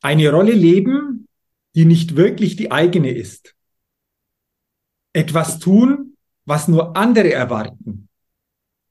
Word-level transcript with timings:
Eine 0.00 0.30
Rolle 0.30 0.52
leben, 0.52 1.28
die 1.74 1.84
nicht 1.84 2.16
wirklich 2.16 2.56
die 2.56 2.72
eigene 2.72 3.12
ist. 3.12 3.54
Etwas 5.12 5.58
tun, 5.58 6.16
was 6.44 6.68
nur 6.68 6.96
andere 6.96 7.32
erwarten. 7.32 8.08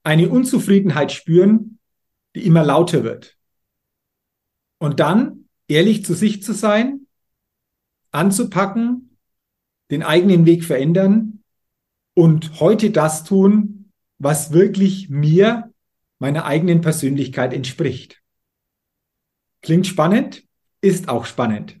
Eine 0.02 0.28
Unzufriedenheit 0.28 1.12
spüren, 1.12 1.78
die 2.34 2.46
immer 2.46 2.64
lauter 2.64 3.04
wird. 3.04 3.36
Und 4.78 5.00
dann 5.00 5.48
ehrlich 5.68 6.04
zu 6.04 6.14
sich 6.14 6.42
zu 6.42 6.52
sein, 6.54 7.06
anzupacken, 8.12 9.16
den 9.90 10.02
eigenen 10.02 10.46
Weg 10.46 10.64
verändern 10.64 11.42
und 12.14 12.60
heute 12.60 12.90
das 12.90 13.24
tun, 13.24 13.92
was 14.18 14.52
wirklich 14.52 15.08
mir, 15.10 15.72
meiner 16.18 16.44
eigenen 16.44 16.80
Persönlichkeit 16.80 17.52
entspricht. 17.52 18.22
Klingt 19.62 19.86
spannend? 19.86 20.46
Ist 20.80 21.08
auch 21.08 21.26
spannend. 21.26 21.76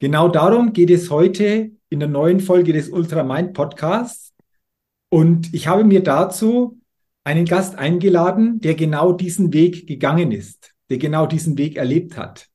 Genau 0.00 0.28
darum 0.28 0.72
geht 0.72 0.90
es 0.90 1.10
heute 1.10 1.72
in 1.88 2.00
der 2.00 2.08
neuen 2.08 2.40
Folge 2.40 2.72
des 2.72 2.88
Ultramind 2.88 3.52
Podcasts. 3.52 4.32
Und 5.10 5.52
ich 5.54 5.66
habe 5.66 5.84
mir 5.84 6.02
dazu 6.02 6.80
einen 7.24 7.44
Gast 7.44 7.74
eingeladen, 7.76 8.60
der 8.60 8.74
genau 8.74 9.12
diesen 9.12 9.52
Weg 9.52 9.86
gegangen 9.86 10.32
ist, 10.32 10.74
der 10.90 10.98
genau 10.98 11.26
diesen 11.26 11.58
Weg 11.58 11.76
erlebt 11.76 12.16
hat. 12.16 12.46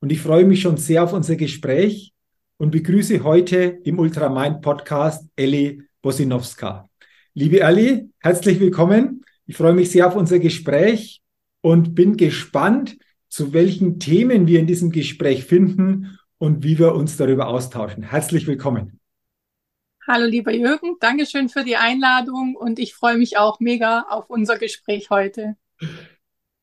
Und 0.00 0.12
ich 0.12 0.20
freue 0.20 0.44
mich 0.44 0.60
schon 0.60 0.76
sehr 0.76 1.02
auf 1.02 1.12
unser 1.12 1.36
Gespräch 1.36 2.12
und 2.56 2.70
begrüße 2.70 3.24
heute 3.24 3.80
im 3.84 3.98
Ultramind 3.98 4.60
Podcast 4.60 5.26
Ellie 5.34 5.82
Bosinowska. 6.02 6.88
Liebe 7.34 7.60
Ellie, 7.60 8.10
herzlich 8.20 8.60
willkommen. 8.60 9.24
Ich 9.46 9.56
freue 9.56 9.72
mich 9.72 9.90
sehr 9.90 10.06
auf 10.06 10.14
unser 10.14 10.38
Gespräch 10.38 11.20
und 11.62 11.94
bin 11.94 12.16
gespannt, 12.16 12.96
zu 13.34 13.52
welchen 13.52 13.98
Themen 13.98 14.46
wir 14.46 14.60
in 14.60 14.68
diesem 14.68 14.92
Gespräch 14.92 15.44
finden 15.44 16.20
und 16.38 16.62
wie 16.62 16.78
wir 16.78 16.94
uns 16.94 17.16
darüber 17.16 17.48
austauschen. 17.48 18.04
Herzlich 18.04 18.46
willkommen. 18.46 19.00
Hallo 20.06 20.26
lieber 20.26 20.52
Jürgen, 20.52 20.94
Dankeschön 21.00 21.48
für 21.48 21.64
die 21.64 21.74
Einladung 21.74 22.54
und 22.54 22.78
ich 22.78 22.94
freue 22.94 23.18
mich 23.18 23.36
auch 23.36 23.58
mega 23.58 24.02
auf 24.08 24.30
unser 24.30 24.56
Gespräch 24.56 25.10
heute. 25.10 25.56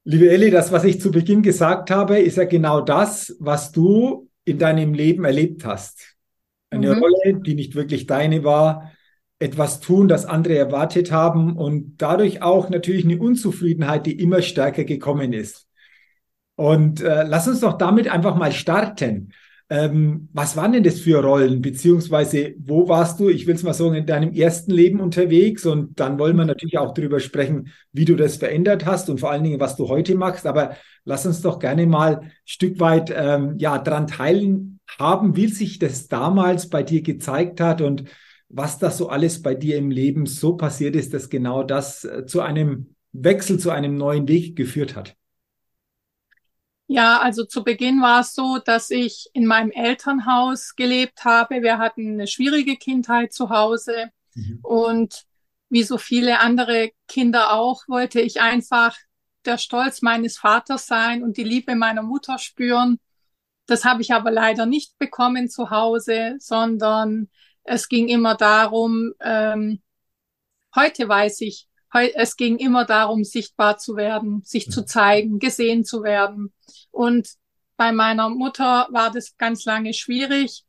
Liebe 0.05 0.29
Elli, 0.29 0.49
das, 0.49 0.71
was 0.71 0.85
ich 0.85 1.01
zu 1.01 1.11
Beginn 1.11 1.41
gesagt 1.41 1.91
habe, 1.91 2.19
ist 2.19 2.37
ja 2.37 2.45
genau 2.45 2.79
das, 2.79 3.35
was 3.41 3.73
du 3.73 4.29
in 4.45 4.57
deinem 4.57 4.93
Leben 4.93 5.25
erlebt 5.25 5.65
hast. 5.65 6.15
Eine 6.69 6.95
mhm. 6.95 7.01
Rolle, 7.01 7.41
die 7.41 7.55
nicht 7.55 7.75
wirklich 7.75 8.07
deine 8.07 8.45
war, 8.45 8.93
etwas 9.39 9.81
tun, 9.81 10.07
das 10.07 10.25
andere 10.25 10.57
erwartet 10.57 11.11
haben 11.11 11.57
und 11.57 11.97
dadurch 11.97 12.41
auch 12.41 12.69
natürlich 12.69 13.03
eine 13.03 13.19
Unzufriedenheit, 13.19 14.05
die 14.05 14.17
immer 14.17 14.41
stärker 14.41 14.85
gekommen 14.85 15.33
ist. 15.33 15.67
Und 16.55 17.01
äh, 17.01 17.23
lass 17.23 17.47
uns 17.47 17.61
doch 17.61 17.77
damit 17.77 18.07
einfach 18.07 18.35
mal 18.35 18.51
starten. 18.51 19.33
Ähm, 19.71 20.27
was 20.33 20.57
waren 20.57 20.73
denn 20.73 20.83
das 20.83 20.99
für 20.99 21.23
Rollen, 21.23 21.61
beziehungsweise 21.61 22.55
wo 22.59 22.89
warst 22.89 23.21
du, 23.21 23.29
ich 23.29 23.47
will 23.47 23.55
es 23.55 23.63
mal 23.63 23.73
sagen, 23.73 23.95
in 23.95 24.05
deinem 24.05 24.33
ersten 24.33 24.71
Leben 24.71 24.99
unterwegs? 24.99 25.65
Und 25.65 25.97
dann 25.97 26.19
wollen 26.19 26.35
wir 26.35 26.43
natürlich 26.43 26.77
auch 26.77 26.93
darüber 26.93 27.21
sprechen, 27.21 27.69
wie 27.93 28.03
du 28.03 28.17
das 28.17 28.35
verändert 28.35 28.85
hast 28.85 29.09
und 29.09 29.21
vor 29.21 29.31
allen 29.31 29.45
Dingen, 29.45 29.61
was 29.61 29.77
du 29.77 29.87
heute 29.87 30.15
machst. 30.15 30.45
Aber 30.45 30.75
lass 31.05 31.25
uns 31.25 31.41
doch 31.41 31.57
gerne 31.57 31.87
mal 31.87 32.19
ein 32.19 32.31
Stück 32.43 32.81
weit 32.81 33.13
ähm, 33.15 33.55
ja, 33.59 33.77
dran 33.77 34.07
teilhaben, 34.07 35.37
wie 35.37 35.47
sich 35.47 35.79
das 35.79 36.09
damals 36.09 36.69
bei 36.69 36.83
dir 36.83 37.01
gezeigt 37.01 37.61
hat 37.61 37.79
und 37.79 38.03
was 38.49 38.77
da 38.77 38.91
so 38.91 39.07
alles 39.07 39.41
bei 39.41 39.55
dir 39.55 39.77
im 39.77 39.89
Leben 39.89 40.25
so 40.25 40.57
passiert 40.57 40.97
ist, 40.97 41.13
dass 41.13 41.29
genau 41.29 41.63
das 41.63 42.03
äh, 42.03 42.25
zu 42.25 42.41
einem 42.41 42.95
Wechsel, 43.13 43.57
zu 43.57 43.69
einem 43.71 43.95
neuen 43.95 44.27
Weg 44.27 44.57
geführt 44.57 44.97
hat. 44.97 45.15
Ja, 46.91 47.21
also 47.21 47.45
zu 47.45 47.63
Beginn 47.63 48.01
war 48.01 48.19
es 48.19 48.33
so, 48.33 48.57
dass 48.57 48.89
ich 48.89 49.29
in 49.31 49.45
meinem 49.45 49.71
Elternhaus 49.71 50.75
gelebt 50.75 51.23
habe. 51.23 51.61
Wir 51.61 51.77
hatten 51.77 52.15
eine 52.15 52.27
schwierige 52.27 52.75
Kindheit 52.75 53.31
zu 53.31 53.49
Hause 53.49 54.11
mhm. 54.35 54.59
und 54.61 55.23
wie 55.69 55.83
so 55.83 55.97
viele 55.97 56.41
andere 56.41 56.91
Kinder 57.07 57.53
auch, 57.53 57.87
wollte 57.87 58.19
ich 58.19 58.41
einfach 58.41 58.97
der 59.45 59.57
Stolz 59.57 60.01
meines 60.01 60.37
Vaters 60.37 60.85
sein 60.85 61.23
und 61.23 61.37
die 61.37 61.45
Liebe 61.45 61.75
meiner 61.75 62.03
Mutter 62.03 62.37
spüren. 62.39 62.99
Das 63.67 63.85
habe 63.85 64.01
ich 64.01 64.11
aber 64.11 64.29
leider 64.29 64.65
nicht 64.65 64.97
bekommen 64.97 65.47
zu 65.47 65.69
Hause, 65.69 66.35
sondern 66.39 67.29
es 67.63 67.87
ging 67.87 68.09
immer 68.09 68.35
darum, 68.35 69.13
ähm, 69.21 69.81
heute 70.75 71.07
weiß 71.07 71.39
ich, 71.39 71.69
es 71.93 72.37
ging 72.37 72.57
immer 72.57 72.85
darum, 72.85 73.23
sichtbar 73.23 73.77
zu 73.77 73.95
werden, 73.95 74.41
sich 74.45 74.69
zu 74.69 74.85
zeigen, 74.85 75.39
gesehen 75.39 75.83
zu 75.83 76.03
werden. 76.03 76.53
Und 76.91 77.29
bei 77.75 77.91
meiner 77.91 78.29
Mutter 78.29 78.87
war 78.91 79.11
das 79.11 79.37
ganz 79.37 79.65
lange 79.65 79.93
schwierig. 79.93 80.63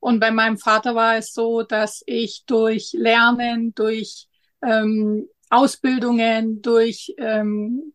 Und 0.00 0.20
bei 0.20 0.30
meinem 0.30 0.58
Vater 0.58 0.94
war 0.94 1.16
es 1.16 1.32
so, 1.32 1.62
dass 1.62 2.02
ich 2.06 2.44
durch 2.46 2.92
Lernen, 2.92 3.74
durch 3.74 4.28
ähm, 4.62 5.28
Ausbildungen, 5.50 6.62
durch 6.62 7.14
ähm, 7.18 7.94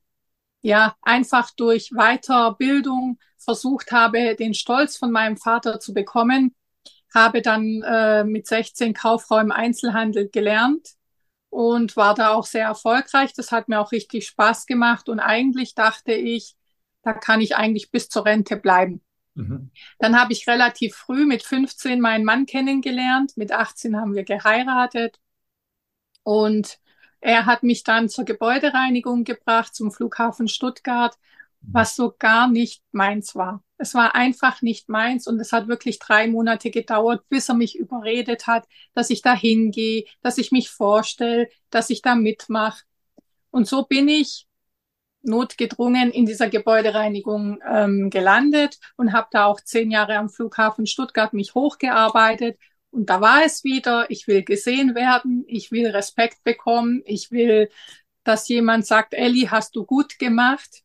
ja 0.61 0.95
einfach 1.01 1.51
durch 1.51 1.91
Weiterbildung 1.91 3.19
versucht 3.37 3.91
habe, 3.91 4.35
den 4.35 4.53
Stolz 4.53 4.97
von 4.97 5.11
meinem 5.11 5.37
Vater 5.37 5.79
zu 5.79 5.93
bekommen. 5.93 6.55
Habe 7.13 7.41
dann 7.41 7.81
äh, 7.83 8.23
mit 8.23 8.47
16 8.47 8.93
Kauffrau 8.93 9.39
im 9.39 9.51
Einzelhandel 9.51 10.29
gelernt 10.29 10.95
und 11.53 11.95
war 11.95 12.15
da 12.15 12.33
auch 12.33 12.45
sehr 12.45 12.65
erfolgreich. 12.65 13.33
Das 13.33 13.51
hat 13.51 13.69
mir 13.69 13.79
auch 13.79 13.91
richtig 13.91 14.25
Spaß 14.25 14.65
gemacht 14.65 15.07
und 15.07 15.19
eigentlich 15.19 15.75
dachte 15.75 16.11
ich, 16.11 16.55
da 17.03 17.13
kann 17.13 17.41
ich 17.41 17.55
eigentlich 17.55 17.91
bis 17.91 18.09
zur 18.09 18.25
Rente 18.25 18.57
bleiben. 18.57 19.03
Mhm. 19.35 19.69
Dann 19.99 20.19
habe 20.19 20.33
ich 20.33 20.47
relativ 20.47 20.95
früh 20.95 21.25
mit 21.27 21.43
15 21.43 22.01
meinen 22.01 22.25
Mann 22.25 22.47
kennengelernt. 22.47 23.37
Mit 23.37 23.51
18 23.51 23.95
haben 23.95 24.15
wir 24.15 24.23
geheiratet 24.23 25.19
und 26.23 26.79
er 27.19 27.45
hat 27.45 27.61
mich 27.61 27.83
dann 27.83 28.09
zur 28.09 28.25
Gebäudereinigung 28.25 29.23
gebracht, 29.23 29.75
zum 29.75 29.91
Flughafen 29.91 30.47
Stuttgart, 30.47 31.15
was 31.61 31.95
so 31.95 32.15
gar 32.17 32.47
nicht 32.47 32.83
meins 32.91 33.35
war. 33.35 33.62
Es 33.77 33.93
war 33.93 34.15
einfach 34.15 34.61
nicht 34.61 34.87
meins 34.87 35.27
und 35.27 35.39
es 35.39 35.51
hat 35.51 35.67
wirklich 35.67 35.99
drei 35.99 36.27
Monate 36.27 36.71
gedauert, 36.71 37.27
bis 37.29 37.49
er 37.49 37.55
mich 37.55 37.77
überredet 37.77 38.47
hat, 38.47 38.67
dass 38.93 39.09
ich 39.09 39.21
da 39.21 39.35
hingehe, 39.35 40.05
dass 40.21 40.37
ich 40.37 40.51
mich 40.51 40.69
vorstelle, 40.69 41.49
dass 41.69 41.89
ich 41.89 42.01
da 42.01 42.15
mitmache. 42.15 42.83
Und 43.51 43.67
so 43.67 43.85
bin 43.85 44.07
ich 44.07 44.47
notgedrungen 45.23 46.11
in 46.11 46.25
dieser 46.25 46.49
Gebäudereinigung 46.49 47.59
ähm, 47.67 48.09
gelandet 48.09 48.79
und 48.97 49.13
habe 49.13 49.27
da 49.31 49.45
auch 49.45 49.61
zehn 49.61 49.89
Jahre 49.91 50.17
am 50.17 50.29
Flughafen 50.29 50.85
Stuttgart 50.85 51.33
mich 51.33 51.55
hochgearbeitet. 51.55 52.57
Und 52.91 53.09
da 53.09 53.21
war 53.21 53.43
es 53.43 53.63
wieder, 53.63 54.11
ich 54.11 54.27
will 54.27 54.43
gesehen 54.43 54.95
werden, 54.95 55.45
ich 55.47 55.71
will 55.71 55.87
Respekt 55.87 56.43
bekommen, 56.43 57.01
ich 57.05 57.31
will, 57.31 57.69
dass 58.23 58.47
jemand 58.49 58.85
sagt, 58.85 59.13
Elli, 59.13 59.47
hast 59.49 59.75
du 59.75 59.85
gut 59.85 60.19
gemacht. 60.19 60.83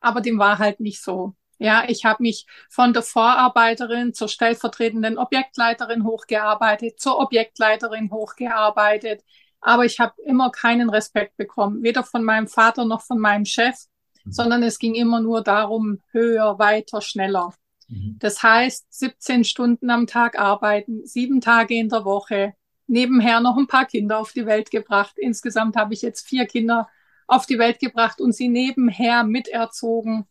Aber 0.00 0.20
dem 0.20 0.38
war 0.38 0.58
halt 0.58 0.80
nicht 0.80 1.02
so. 1.02 1.34
Ja, 1.58 1.84
ich 1.86 2.04
habe 2.04 2.22
mich 2.22 2.46
von 2.68 2.92
der 2.92 3.02
Vorarbeiterin 3.02 4.12
zur 4.12 4.28
stellvertretenden 4.28 5.18
Objektleiterin 5.18 6.04
hochgearbeitet, 6.04 7.00
zur 7.00 7.18
Objektleiterin 7.20 8.10
hochgearbeitet. 8.10 9.22
Aber 9.60 9.84
ich 9.84 10.00
habe 10.00 10.14
immer 10.22 10.50
keinen 10.50 10.90
Respekt 10.90 11.36
bekommen, 11.36 11.82
weder 11.82 12.02
von 12.02 12.22
meinem 12.22 12.48
Vater 12.48 12.84
noch 12.84 13.02
von 13.02 13.18
meinem 13.18 13.44
Chef, 13.44 13.76
mhm. 14.24 14.32
sondern 14.32 14.62
es 14.62 14.78
ging 14.78 14.94
immer 14.94 15.20
nur 15.20 15.42
darum, 15.42 16.00
höher, 16.10 16.58
weiter, 16.58 17.00
schneller. 17.00 17.54
Mhm. 17.88 18.16
Das 18.18 18.42
heißt, 18.42 18.86
17 18.90 19.44
Stunden 19.44 19.90
am 19.90 20.06
Tag 20.06 20.38
arbeiten, 20.38 21.06
sieben 21.06 21.40
Tage 21.40 21.74
in 21.74 21.88
der 21.88 22.04
Woche, 22.04 22.54
nebenher 22.86 23.40
noch 23.40 23.56
ein 23.56 23.66
paar 23.66 23.86
Kinder 23.86 24.18
auf 24.18 24.32
die 24.32 24.46
Welt 24.46 24.70
gebracht. 24.70 25.14
Insgesamt 25.16 25.76
habe 25.76 25.94
ich 25.94 26.02
jetzt 26.02 26.26
vier 26.26 26.46
Kinder 26.46 26.88
auf 27.26 27.46
die 27.46 27.58
Welt 27.58 27.80
gebracht 27.80 28.20
und 28.20 28.34
sie 28.34 28.48
nebenher 28.48 29.24
miterzogen, 29.24 30.26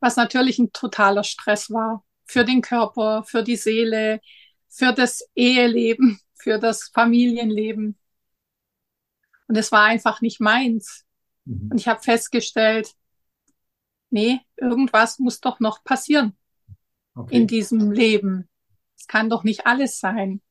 was 0.00 0.16
natürlich 0.16 0.58
ein 0.58 0.72
totaler 0.72 1.24
Stress 1.24 1.70
war 1.70 2.04
für 2.24 2.44
den 2.44 2.62
Körper, 2.62 3.24
für 3.24 3.42
die 3.42 3.56
Seele, 3.56 4.20
für 4.68 4.92
das 4.92 5.28
Eheleben, 5.34 6.20
für 6.34 6.58
das 6.58 6.90
Familienleben. 6.94 7.98
Und 9.48 9.56
es 9.56 9.72
war 9.72 9.84
einfach 9.84 10.20
nicht 10.20 10.40
meins. 10.40 11.04
Mhm. 11.44 11.70
Und 11.72 11.80
ich 11.80 11.88
habe 11.88 12.02
festgestellt, 12.02 12.94
nee, 14.10 14.40
irgendwas 14.56 15.18
muss 15.18 15.40
doch 15.40 15.58
noch 15.58 15.82
passieren 15.84 16.36
okay. 17.14 17.36
in 17.36 17.46
diesem 17.46 17.90
Leben. 17.90 18.48
Es 18.96 19.06
kann 19.06 19.30
doch 19.30 19.44
nicht 19.44 19.66
alles 19.66 19.98
sein. 19.98 20.42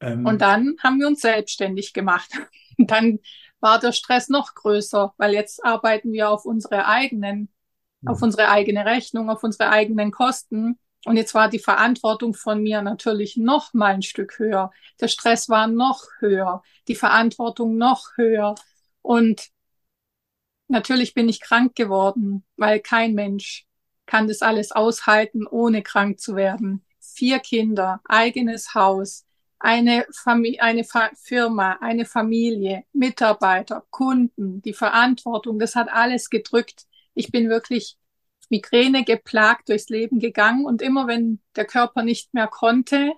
Ähm. 0.00 0.26
Und 0.26 0.40
dann 0.40 0.76
haben 0.82 0.98
wir 0.98 1.06
uns 1.06 1.20
selbstständig 1.20 1.92
gemacht. 1.92 2.30
Und 2.78 2.90
dann 2.90 3.18
war 3.60 3.78
der 3.78 3.92
Stress 3.92 4.28
noch 4.28 4.54
größer, 4.54 5.14
weil 5.16 5.32
jetzt 5.32 5.64
arbeiten 5.64 6.12
wir 6.12 6.30
auf 6.30 6.44
unsere 6.44 6.86
eigenen, 6.86 7.48
mhm. 8.00 8.08
auf 8.08 8.22
unsere 8.22 8.48
eigene 8.48 8.84
Rechnung, 8.84 9.30
auf 9.30 9.42
unsere 9.42 9.70
eigenen 9.70 10.10
Kosten. 10.10 10.78
Und 11.04 11.16
jetzt 11.16 11.34
war 11.34 11.48
die 11.48 11.60
Verantwortung 11.60 12.34
von 12.34 12.62
mir 12.62 12.82
natürlich 12.82 13.36
noch 13.36 13.72
mal 13.74 13.94
ein 13.94 14.02
Stück 14.02 14.38
höher. 14.38 14.72
Der 15.00 15.08
Stress 15.08 15.48
war 15.48 15.68
noch 15.68 16.02
höher, 16.18 16.62
die 16.88 16.96
Verantwortung 16.96 17.76
noch 17.76 18.16
höher. 18.16 18.56
Und 19.02 19.50
natürlich 20.68 21.14
bin 21.14 21.28
ich 21.28 21.40
krank 21.40 21.76
geworden, 21.76 22.44
weil 22.56 22.80
kein 22.80 23.14
Mensch 23.14 23.66
kann 24.06 24.28
das 24.28 24.42
alles 24.42 24.72
aushalten, 24.72 25.46
ohne 25.46 25.82
krank 25.82 26.20
zu 26.20 26.36
werden. 26.36 26.84
Vier 26.98 27.38
Kinder, 27.38 28.00
eigenes 28.04 28.74
Haus, 28.74 29.26
eine, 29.58 30.06
Familie, 30.12 30.62
eine 30.62 30.84
Firma, 31.14 31.78
eine 31.80 32.04
Familie, 32.04 32.84
Mitarbeiter, 32.92 33.84
Kunden, 33.90 34.62
die 34.62 34.74
Verantwortung, 34.74 35.58
das 35.58 35.74
hat 35.74 35.88
alles 35.90 36.30
gedrückt. 36.30 36.86
Ich 37.16 37.32
bin 37.32 37.48
wirklich 37.48 37.96
Migräne 38.50 39.04
geplagt 39.04 39.68
durchs 39.68 39.88
Leben 39.88 40.20
gegangen 40.20 40.64
und 40.66 40.82
immer 40.82 41.08
wenn 41.08 41.40
der 41.56 41.64
Körper 41.64 42.02
nicht 42.02 42.32
mehr 42.34 42.46
konnte 42.46 43.12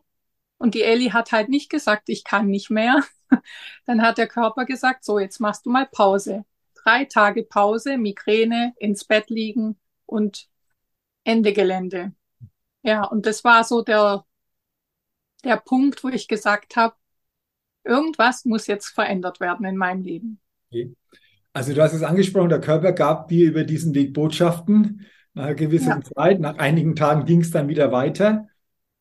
und 0.56 0.74
die 0.74 0.82
Ellie 0.82 1.12
hat 1.12 1.32
halt 1.32 1.48
nicht 1.48 1.70
gesagt, 1.70 2.08
ich 2.08 2.24
kann 2.24 2.48
nicht 2.48 2.70
mehr, 2.70 3.02
dann 3.86 4.00
hat 4.00 4.18
der 4.18 4.28
Körper 4.28 4.64
gesagt, 4.64 5.04
so 5.04 5.18
jetzt 5.18 5.40
machst 5.40 5.66
du 5.66 5.70
mal 5.70 5.86
Pause. 5.86 6.44
Drei 6.74 7.04
Tage 7.04 7.42
Pause, 7.42 7.98
Migräne, 7.98 8.74
ins 8.78 9.04
Bett 9.04 9.28
liegen 9.28 9.78
und 10.06 10.48
Ende 11.24 11.52
Gelände. 11.52 12.14
Ja, 12.82 13.04
und 13.04 13.26
das 13.26 13.44
war 13.44 13.64
so 13.64 13.82
der, 13.82 14.24
der 15.44 15.56
Punkt, 15.58 16.02
wo 16.04 16.08
ich 16.08 16.28
gesagt 16.28 16.76
habe, 16.76 16.94
irgendwas 17.84 18.44
muss 18.44 18.66
jetzt 18.66 18.88
verändert 18.88 19.40
werden 19.40 19.66
in 19.66 19.76
meinem 19.76 20.02
Leben. 20.02 20.40
Okay. 20.70 20.94
Also 21.58 21.74
du 21.74 21.82
hast 21.82 21.92
es 21.92 22.04
angesprochen, 22.04 22.50
der 22.50 22.60
Körper 22.60 22.92
gab 22.92 23.26
dir 23.26 23.48
über 23.48 23.64
diesen 23.64 23.92
Weg 23.92 24.14
Botschaften 24.14 25.04
nach 25.34 25.46
einer 25.46 25.54
gewissen 25.56 25.88
ja. 25.88 26.00
Zeit. 26.02 26.38
Nach 26.38 26.56
einigen 26.58 26.94
Tagen 26.94 27.24
ging 27.24 27.40
es 27.40 27.50
dann 27.50 27.66
wieder 27.66 27.90
weiter. 27.90 28.46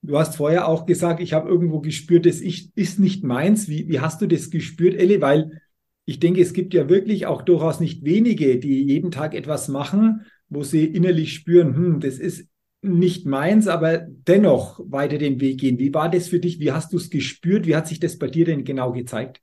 Du 0.02 0.18
hast 0.18 0.38
vorher 0.38 0.68
auch 0.68 0.88
gesagt, 0.88 1.20
ich 1.20 1.34
habe 1.34 1.48
irgendwo 1.48 1.82
gespürt, 1.82 2.26
das 2.26 2.42
ist 2.42 3.00
nicht 3.00 3.24
meins. 3.24 3.70
Wie, 3.70 3.88
wie 3.90 4.00
hast 4.00 4.24
du 4.24 4.26
das 4.26 4.50
gespürt, 4.50 4.96
Elli? 4.96 5.22
Weil 5.22 5.62
ich 6.06 6.20
denke, 6.20 6.42
es 6.42 6.54
gibt 6.54 6.74
ja 6.74 6.90
wirklich 6.90 7.28
auch 7.28 7.44
durchaus 7.44 7.80
nicht 7.80 8.04
wenige, 8.04 8.58
die 8.58 8.82
jeden 8.88 9.12
Tag 9.12 9.36
etwas 9.36 9.68
machen, 9.68 10.22
wo 10.50 10.64
sie 10.64 10.86
innerlich 10.86 11.36
spüren, 11.36 11.76
hm, 11.76 12.00
das 12.00 12.18
ist 12.18 12.48
nicht 12.82 13.28
meins, 13.28 13.68
aber 13.68 14.00
dennoch 14.00 14.80
weiter 14.84 15.20
den 15.20 15.40
Weg 15.42 15.60
gehen. 15.60 15.78
Wie 15.78 15.94
war 15.94 16.10
das 16.10 16.28
für 16.28 16.40
dich? 16.40 16.60
Wie 16.60 16.72
hast 16.72 16.92
du 16.92 16.98
es 16.98 17.12
gespürt? 17.12 17.68
Wie 17.68 17.76
hat 17.76 17.88
sich 17.88 18.00
das 18.00 18.18
bei 18.18 18.26
dir 18.26 18.46
denn 18.46 18.64
genau 18.64 18.94
gezeigt? 18.94 19.42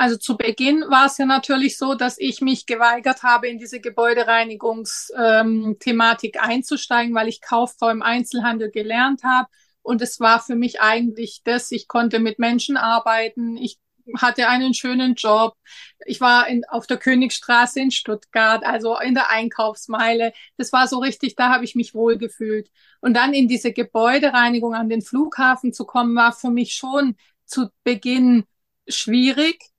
Also 0.00 0.16
zu 0.16 0.36
Beginn 0.38 0.80
war 0.88 1.06
es 1.08 1.18
ja 1.18 1.26
natürlich 1.26 1.76
so, 1.76 1.92
dass 1.92 2.18
ich 2.18 2.40
mich 2.40 2.64
geweigert 2.64 3.22
habe, 3.22 3.48
in 3.48 3.58
diese 3.58 3.80
Gebäudereinigungsthematik 3.80 6.36
ähm, 6.36 6.40
einzusteigen, 6.40 7.14
weil 7.14 7.28
ich 7.28 7.42
Kauffrau 7.42 7.90
im 7.90 8.00
Einzelhandel 8.00 8.70
gelernt 8.70 9.24
habe. 9.24 9.50
Und 9.82 10.00
es 10.00 10.18
war 10.18 10.40
für 10.40 10.54
mich 10.54 10.80
eigentlich 10.80 11.42
das, 11.44 11.70
ich 11.70 11.86
konnte 11.86 12.18
mit 12.18 12.38
Menschen 12.38 12.78
arbeiten, 12.78 13.58
ich 13.58 13.78
hatte 14.16 14.48
einen 14.48 14.72
schönen 14.72 15.16
Job. 15.16 15.54
Ich 16.06 16.22
war 16.22 16.48
in, 16.48 16.64
auf 16.64 16.86
der 16.86 16.96
Königstraße 16.96 17.80
in 17.80 17.90
Stuttgart, 17.90 18.64
also 18.64 18.98
in 18.98 19.12
der 19.12 19.28
Einkaufsmeile. 19.28 20.32
Das 20.56 20.72
war 20.72 20.88
so 20.88 21.00
richtig, 21.00 21.36
da 21.36 21.52
habe 21.52 21.66
ich 21.66 21.74
mich 21.74 21.92
wohl 21.92 22.16
gefühlt. 22.16 22.70
Und 23.02 23.12
dann 23.12 23.34
in 23.34 23.48
diese 23.48 23.74
Gebäudereinigung 23.74 24.74
an 24.74 24.88
den 24.88 25.02
Flughafen 25.02 25.74
zu 25.74 25.84
kommen, 25.84 26.16
war 26.16 26.32
für 26.32 26.48
mich 26.48 26.72
schon 26.72 27.16
zu 27.44 27.68
Beginn 27.84 28.44
schwierig, 28.88 29.69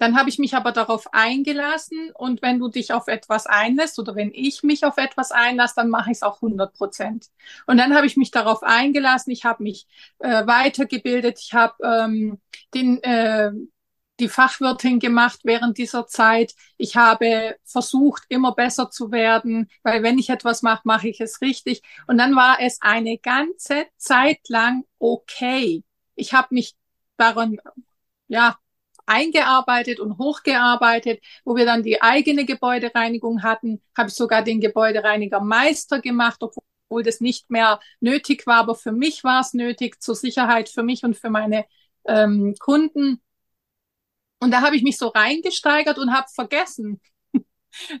dann 0.00 0.18
habe 0.18 0.30
ich 0.30 0.38
mich 0.38 0.54
aber 0.54 0.72
darauf 0.72 1.12
eingelassen 1.12 2.10
und 2.14 2.40
wenn 2.40 2.58
du 2.58 2.68
dich 2.68 2.92
auf 2.94 3.06
etwas 3.06 3.46
einlässt 3.46 3.98
oder 3.98 4.16
wenn 4.16 4.32
ich 4.32 4.62
mich 4.62 4.84
auf 4.86 4.96
etwas 4.96 5.30
einlasse, 5.30 5.74
dann 5.76 5.90
mache 5.90 6.10
ich 6.10 6.16
es 6.16 6.22
auch 6.22 6.36
100 6.36 6.72
Prozent. 6.72 7.26
Und 7.66 7.76
dann 7.76 7.94
habe 7.94 8.06
ich 8.06 8.16
mich 8.16 8.30
darauf 8.30 8.62
eingelassen, 8.62 9.30
ich 9.30 9.44
habe 9.44 9.62
mich 9.62 9.86
äh, 10.18 10.46
weitergebildet, 10.46 11.38
ich 11.40 11.52
habe 11.52 11.74
ähm, 11.84 12.40
den 12.72 13.02
äh, 13.02 13.52
die 14.20 14.28
Fachwirtin 14.28 15.00
gemacht 15.00 15.40
während 15.44 15.76
dieser 15.76 16.06
Zeit. 16.06 16.54
Ich 16.78 16.96
habe 16.96 17.56
versucht, 17.64 18.24
immer 18.28 18.54
besser 18.54 18.90
zu 18.90 19.12
werden, 19.12 19.68
weil 19.82 20.02
wenn 20.02 20.18
ich 20.18 20.30
etwas 20.30 20.62
mache, 20.62 20.82
mache 20.84 21.08
ich 21.08 21.20
es 21.20 21.40
richtig. 21.42 21.82
Und 22.06 22.18
dann 22.18 22.36
war 22.36 22.58
es 22.60 22.80
eine 22.80 23.18
ganze 23.18 23.86
Zeit 23.98 24.48
lang 24.48 24.84
okay. 24.98 25.84
Ich 26.14 26.32
habe 26.32 26.48
mich 26.54 26.74
daran, 27.16 27.58
ja, 28.28 28.58
eingearbeitet 29.06 30.00
und 30.00 30.18
hochgearbeitet, 30.18 31.22
wo 31.44 31.56
wir 31.56 31.64
dann 31.64 31.82
die 31.82 32.02
eigene 32.02 32.44
Gebäudereinigung 32.44 33.42
hatten, 33.42 33.80
habe 33.96 34.08
ich 34.08 34.14
sogar 34.14 34.42
den 34.42 34.60
Gebäudereiniger 34.60 35.40
Meister 35.40 36.00
gemacht, 36.00 36.42
obwohl 36.42 37.02
das 37.02 37.20
nicht 37.20 37.50
mehr 37.50 37.80
nötig 38.00 38.46
war, 38.46 38.58
aber 38.58 38.74
für 38.74 38.92
mich 38.92 39.24
war 39.24 39.40
es 39.40 39.54
nötig, 39.54 40.02
zur 40.02 40.14
Sicherheit 40.14 40.68
für 40.68 40.82
mich 40.82 41.04
und 41.04 41.16
für 41.16 41.30
meine 41.30 41.64
ähm, 42.06 42.54
Kunden. 42.58 43.20
Und 44.40 44.52
da 44.52 44.62
habe 44.62 44.76
ich 44.76 44.82
mich 44.82 44.96
so 44.98 45.08
reingesteigert 45.08 45.98
und 45.98 46.12
habe 46.12 46.28
vergessen, 46.34 47.00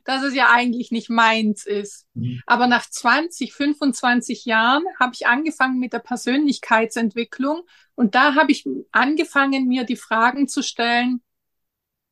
dass 0.04 0.22
es 0.22 0.34
ja 0.34 0.50
eigentlich 0.50 0.90
nicht 0.90 1.10
meins 1.10 1.66
ist. 1.66 2.06
Mhm. 2.14 2.40
Aber 2.46 2.66
nach 2.66 2.88
20, 2.88 3.52
25 3.52 4.44
Jahren 4.44 4.84
habe 4.98 5.12
ich 5.14 5.26
angefangen 5.26 5.78
mit 5.78 5.92
der 5.92 6.00
Persönlichkeitsentwicklung 6.00 7.62
und 7.94 8.14
da 8.14 8.34
habe 8.34 8.52
ich 8.52 8.66
angefangen, 8.92 9.68
mir 9.68 9.84
die 9.84 9.96
Fragen 9.96 10.48
zu 10.48 10.62
stellen, 10.62 11.22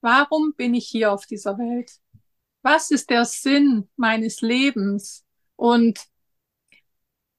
warum 0.00 0.54
bin 0.56 0.74
ich 0.74 0.86
hier 0.86 1.12
auf 1.12 1.26
dieser 1.26 1.58
Welt? 1.58 1.92
Was 2.62 2.90
ist 2.90 3.10
der 3.10 3.24
Sinn 3.24 3.88
meines 3.96 4.40
Lebens? 4.40 5.24
Und 5.56 6.00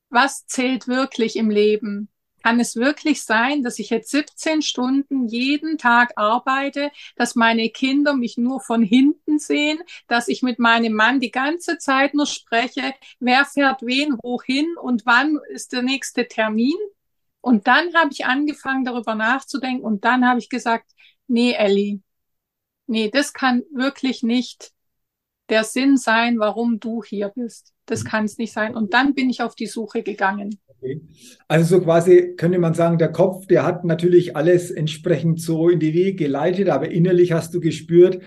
was 0.09 0.45
zählt 0.47 0.87
wirklich 0.87 1.35
im 1.35 1.49
Leben? 1.49 2.09
Kann 2.43 2.59
es 2.59 2.75
wirklich 2.75 3.23
sein, 3.23 3.63
dass 3.63 3.79
ich 3.79 3.89
jetzt 3.89 4.11
17 4.11 4.61
Stunden 4.61 5.27
jeden 5.27 5.77
Tag 5.77 6.13
arbeite, 6.15 6.91
dass 7.15 7.35
meine 7.35 7.69
Kinder 7.69 8.15
mich 8.15 8.37
nur 8.37 8.61
von 8.61 8.81
hinten 8.81 9.39
sehen, 9.39 9.79
dass 10.07 10.27
ich 10.27 10.41
mit 10.41 10.59
meinem 10.59 10.93
Mann 10.93 11.19
die 11.19 11.31
ganze 11.31 11.77
Zeit 11.77 12.13
nur 12.13 12.25
spreche, 12.25 12.93
wer 13.19 13.45
fährt 13.45 13.81
wen 13.81 14.17
wohin 14.21 14.75
und 14.81 15.05
wann 15.05 15.39
ist 15.49 15.73
der 15.73 15.81
nächste 15.81 16.27
Termin? 16.27 16.77
Und 17.41 17.67
dann 17.67 17.93
habe 17.93 18.11
ich 18.11 18.25
angefangen, 18.25 18.85
darüber 18.85 19.15
nachzudenken 19.15 19.83
und 19.83 20.05
dann 20.05 20.27
habe 20.27 20.39
ich 20.39 20.49
gesagt, 20.49 20.91
nee, 21.27 21.53
Ellie, 21.53 22.01
nee, 22.87 23.09
das 23.09 23.33
kann 23.33 23.63
wirklich 23.71 24.23
nicht 24.23 24.71
der 25.49 25.63
Sinn 25.63 25.97
sein, 25.97 26.39
warum 26.39 26.79
du 26.79 27.03
hier 27.03 27.29
bist. 27.29 27.73
Das 27.85 28.03
mhm. 28.03 28.07
kann 28.07 28.25
es 28.25 28.37
nicht 28.37 28.53
sein. 28.53 28.75
Und 28.75 28.93
dann 28.93 29.13
bin 29.13 29.29
ich 29.29 29.41
auf 29.41 29.55
die 29.55 29.67
Suche 29.67 30.03
gegangen. 30.03 30.59
Also 31.47 31.77
so 31.77 31.83
quasi 31.83 32.35
könnte 32.37 32.59
man 32.59 32.73
sagen, 32.73 32.97
der 32.97 33.11
Kopf, 33.11 33.45
der 33.47 33.63
hat 33.65 33.83
natürlich 33.83 34.35
alles 34.35 34.71
entsprechend 34.71 35.41
so 35.41 35.69
in 35.69 35.79
die 35.79 35.93
Wege 35.93 36.15
geleitet, 36.15 36.69
aber 36.69 36.89
innerlich 36.89 37.31
hast 37.31 37.53
du 37.53 37.59
gespürt, 37.59 38.19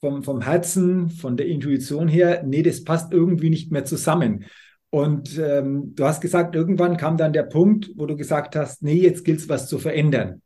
vom, 0.00 0.22
vom 0.22 0.40
Herzen, 0.42 1.10
von 1.10 1.36
der 1.36 1.46
Intuition 1.46 2.08
her, 2.08 2.42
nee, 2.44 2.62
das 2.62 2.84
passt 2.84 3.12
irgendwie 3.12 3.50
nicht 3.50 3.72
mehr 3.72 3.84
zusammen. 3.84 4.44
Und 4.90 5.38
ähm, 5.38 5.94
du 5.94 6.04
hast 6.04 6.20
gesagt, 6.20 6.54
irgendwann 6.54 6.96
kam 6.96 7.16
dann 7.16 7.32
der 7.32 7.42
Punkt, 7.42 7.90
wo 7.96 8.06
du 8.06 8.16
gesagt 8.16 8.56
hast, 8.56 8.82
nee, 8.82 8.94
jetzt 8.94 9.24
gilt 9.24 9.40
es 9.40 9.48
was 9.48 9.68
zu 9.68 9.78
verändern. 9.78 10.40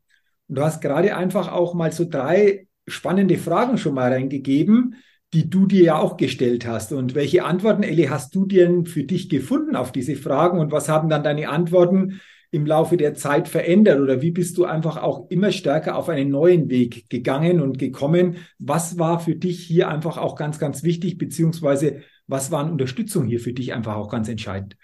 Und 0.47 0.57
du 0.57 0.63
hast 0.63 0.81
gerade 0.81 1.15
einfach 1.15 1.51
auch 1.51 1.73
mal 1.73 1.91
so 1.91 2.05
drei 2.09 2.67
spannende 2.87 3.37
Fragen 3.37 3.77
schon 3.77 3.93
mal 3.93 4.11
reingegeben, 4.11 4.95
die 5.33 5.49
du 5.49 5.65
dir 5.65 5.83
ja 5.83 5.97
auch 5.97 6.17
gestellt 6.17 6.65
hast. 6.67 6.93
Und 6.93 7.15
welche 7.15 7.43
Antworten, 7.43 7.83
Elli, 7.83 8.05
hast 8.05 8.35
du 8.35 8.45
denn 8.45 8.85
für 8.85 9.03
dich 9.03 9.29
gefunden 9.29 9.75
auf 9.75 9.91
diese 9.91 10.15
Fragen? 10.15 10.59
Und 10.59 10.71
was 10.71 10.89
haben 10.89 11.09
dann 11.09 11.23
deine 11.23 11.49
Antworten 11.49 12.21
im 12.51 12.67
Laufe 12.67 12.97
der 12.97 13.15
Zeit 13.15 13.47
verändert? 13.47 13.99
Oder 13.99 14.21
wie 14.21 14.31
bist 14.31 14.57
du 14.57 14.65
einfach 14.65 14.97
auch 14.97 15.29
immer 15.31 15.51
stärker 15.51 15.95
auf 15.97 16.07
einen 16.07 16.29
neuen 16.29 16.69
Weg 16.69 17.09
gegangen 17.09 17.61
und 17.61 17.79
gekommen? 17.79 18.37
Was 18.59 18.99
war 18.99 19.19
für 19.19 19.35
dich 19.35 19.63
hier 19.65 19.89
einfach 19.89 20.17
auch 20.17 20.35
ganz, 20.35 20.59
ganz 20.59 20.83
wichtig, 20.83 21.17
beziehungsweise 21.17 22.03
was 22.27 22.51
war 22.51 22.69
Unterstützung 22.69 23.25
hier 23.25 23.39
für 23.39 23.53
dich 23.53 23.73
einfach 23.73 23.95
auch 23.95 24.09
ganz 24.09 24.29
entscheidend? 24.29 24.77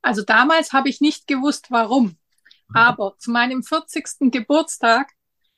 Also 0.00 0.22
damals 0.22 0.72
habe 0.72 0.88
ich 0.88 1.00
nicht 1.00 1.26
gewusst, 1.26 1.66
warum. 1.70 2.06
Mhm. 2.06 2.76
Aber 2.76 3.14
zu 3.18 3.30
meinem 3.30 3.62
40. 3.62 4.30
Geburtstag 4.32 5.13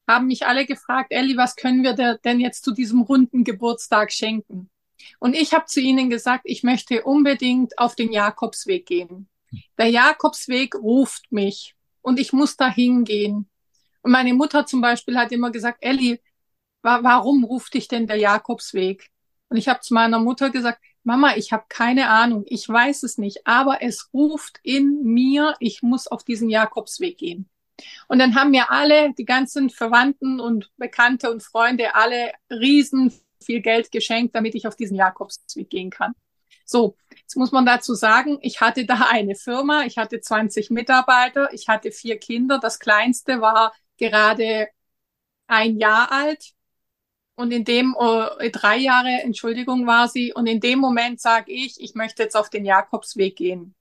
haben 0.07 0.27
mich 0.27 0.47
alle 0.47 0.67
gefragt, 0.67 1.13
Elli, 1.13 1.37
was 1.37 1.57
können 1.57 1.83
wir 1.83 1.95
denn 2.25 2.41
jetzt 2.41 2.65
zu 2.65 2.73
diesem 2.73 3.03
runden 3.03 3.45
Geburtstag 3.45 4.13
schenken? 4.13 4.71
Und 5.19 5.35
ich 5.35 5.53
habe 5.53 5.67
zu 5.67 5.81
ihnen 5.81 6.11
gesagt, 6.11 6.43
ich 6.45 6.63
möchte 6.63 7.03
unbedingt 7.03 7.79
auf 7.79 7.95
den 7.95 8.13
Jakobsweg 8.13 8.87
gehen. 8.87 9.29
Der 9.79 9.89
Jakobsweg 9.89 10.75
ruft 10.75 11.31
mich 11.31 11.75
und 12.03 12.19
ich 12.19 12.33
muss 12.33 12.57
da 12.57 12.69
hingehen. 12.73 13.49
Und 14.03 14.11
meine 14.13 14.35
Mutter 14.35 14.67
zum 14.67 14.81
Beispiel 14.81 15.19
hat 15.19 15.33
immer 15.33 15.51
gesagt, 15.51 15.79
Elli, 15.83 16.21
wa 16.83 17.03
warum 17.03 17.45
ruft 17.45 17.75
dich 17.75 17.89
denn 17.89 18.07
der 18.07 18.17
Jakobsweg? 18.17 19.11
Und 19.49 19.57
ich 19.57 19.69
habe 19.69 19.81
zu 19.81 19.95
meiner 19.95 20.19
Mutter 20.19 20.51
gesagt, 20.51 20.81
Mama, 21.03 21.37
ich 21.37 21.53
habe 21.53 21.65
keine 21.69 22.09
Ahnung, 22.09 22.45
ich 22.47 22.69
weiß 22.69 23.05
es 23.05 23.17
nicht, 23.17 23.47
aber 23.47 23.81
es 23.83 24.11
ruft 24.13 24.59
in 24.63 25.03
mir, 25.05 25.55
ich 25.61 25.83
muss 25.83 26.09
auf 26.09 26.25
diesen 26.25 26.51
Jakobsweg 26.51 27.19
gehen. 27.19 27.49
Und 28.09 28.19
dann 28.19 28.35
haben 28.35 28.51
mir 28.51 28.71
alle, 28.71 29.13
die 29.15 29.25
ganzen 29.25 29.71
Verwandten 29.71 30.41
und 30.41 30.71
Bekannte 30.77 31.31
und 31.31 31.43
Freunde, 31.43 31.95
alle 31.95 32.33
riesen 32.51 33.13
viel 33.43 33.61
Geld 33.61 33.93
geschenkt, 33.93 34.35
damit 34.35 34.55
ich 34.55 34.67
auf 34.67 34.77
diesen 34.77 34.97
Jakobsweg 34.97 35.71
gehen 35.71 35.91
kann. 35.91 36.15
So, 36.65 36.97
jetzt 37.11 37.37
muss 37.37 37.53
man 37.53 37.65
dazu 37.65 37.95
sagen, 37.95 38.39
ich 38.43 38.61
hatte 38.61 38.85
da 38.85 39.07
eine 39.11 39.35
Firma, 39.37 39.85
ich 39.85 39.99
hatte 39.99 40.21
20 40.21 40.71
Mitarbeiter, 40.71 41.53
ich 41.53 41.69
hatte 41.69 41.93
vier 41.93 42.19
Kinder. 42.19 42.59
Das 42.59 42.79
kleinste 42.79 43.41
war 43.41 43.73
gerade 43.99 44.69
ein 45.47 45.79
Jahr 45.79 46.11
alt. 46.13 46.53
Und 47.37 47.53
in 47.53 47.65
dem, 47.65 47.95
äh, 47.99 48.51
drei 48.51 48.79
Jahre, 48.79 49.11
Entschuldigung, 49.23 49.87
war 49.87 50.09
sie. 50.09 50.33
Und 50.33 50.47
in 50.47 50.61
dem 50.61 50.79
Moment 50.79 51.21
sage 51.21 51.53
ich, 51.53 51.81
ich 51.81 51.95
möchte 51.95 52.23
jetzt 52.23 52.35
auf 52.35 52.49
den 52.49 52.65
Jakobsweg 52.65 53.37
gehen. 53.37 53.75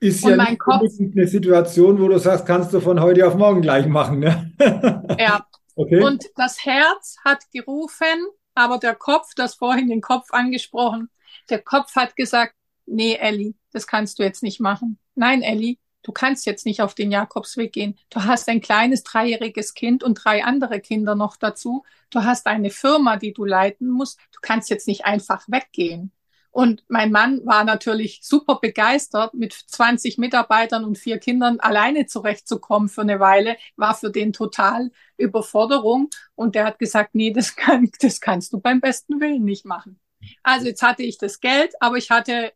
Ist 0.00 0.24
und 0.24 0.30
ja 0.30 0.36
mein 0.36 0.56
Kopf, 0.56 0.82
eine 0.98 1.26
Situation, 1.26 2.00
wo 2.00 2.08
du 2.08 2.18
sagst, 2.18 2.46
kannst 2.46 2.72
du 2.72 2.80
von 2.80 3.00
heute 3.00 3.26
auf 3.26 3.34
morgen 3.34 3.60
gleich 3.60 3.86
machen. 3.86 4.20
Ne? 4.20 4.52
ja. 5.18 5.46
Okay. 5.76 6.02
Und 6.02 6.24
das 6.36 6.64
Herz 6.64 7.16
hat 7.24 7.44
gerufen, 7.52 8.26
aber 8.54 8.78
der 8.78 8.94
Kopf, 8.94 9.34
das 9.36 9.54
vorhin 9.54 9.88
den 9.88 10.00
Kopf 10.00 10.32
angesprochen, 10.32 11.10
der 11.50 11.60
Kopf 11.60 11.94
hat 11.96 12.16
gesagt, 12.16 12.54
nee, 12.86 13.14
Elli, 13.14 13.54
das 13.72 13.86
kannst 13.86 14.18
du 14.18 14.22
jetzt 14.22 14.42
nicht 14.42 14.58
machen. 14.58 14.98
Nein, 15.14 15.42
Elli, 15.42 15.78
du 16.02 16.12
kannst 16.12 16.46
jetzt 16.46 16.64
nicht 16.66 16.80
auf 16.80 16.94
den 16.94 17.12
Jakobsweg 17.12 17.72
gehen. 17.72 17.98
Du 18.08 18.24
hast 18.24 18.48
ein 18.48 18.60
kleines 18.60 19.02
dreijähriges 19.02 19.74
Kind 19.74 20.02
und 20.02 20.14
drei 20.14 20.44
andere 20.44 20.80
Kinder 20.80 21.14
noch 21.14 21.36
dazu. 21.36 21.84
Du 22.10 22.24
hast 22.24 22.46
eine 22.46 22.70
Firma, 22.70 23.16
die 23.16 23.32
du 23.32 23.44
leiten 23.44 23.88
musst. 23.88 24.18
Du 24.32 24.40
kannst 24.40 24.70
jetzt 24.70 24.88
nicht 24.88 25.04
einfach 25.04 25.44
weggehen. 25.46 26.10
Und 26.52 26.82
mein 26.88 27.12
Mann 27.12 27.40
war 27.46 27.62
natürlich 27.64 28.20
super 28.22 28.58
begeistert, 28.60 29.34
mit 29.34 29.52
20 29.52 30.18
Mitarbeitern 30.18 30.84
und 30.84 30.98
vier 30.98 31.18
Kindern 31.18 31.60
alleine 31.60 32.06
zurechtzukommen 32.06 32.88
für 32.88 33.02
eine 33.02 33.20
Weile, 33.20 33.56
war 33.76 33.94
für 33.94 34.10
den 34.10 34.32
total 34.32 34.90
Überforderung. 35.16 36.10
Und 36.34 36.56
der 36.56 36.64
hat 36.64 36.78
gesagt, 36.80 37.14
nee, 37.14 37.32
das, 37.32 37.54
kann, 37.56 37.90
das 38.00 38.20
kannst 38.20 38.52
du 38.52 38.60
beim 38.60 38.80
besten 38.80 39.20
Willen 39.20 39.44
nicht 39.44 39.64
machen. 39.64 40.00
Also 40.42 40.66
jetzt 40.66 40.82
hatte 40.82 41.02
ich 41.02 41.18
das 41.18 41.40
Geld, 41.40 41.72
aber 41.80 41.96
ich 41.96 42.10
hatte, 42.10 42.52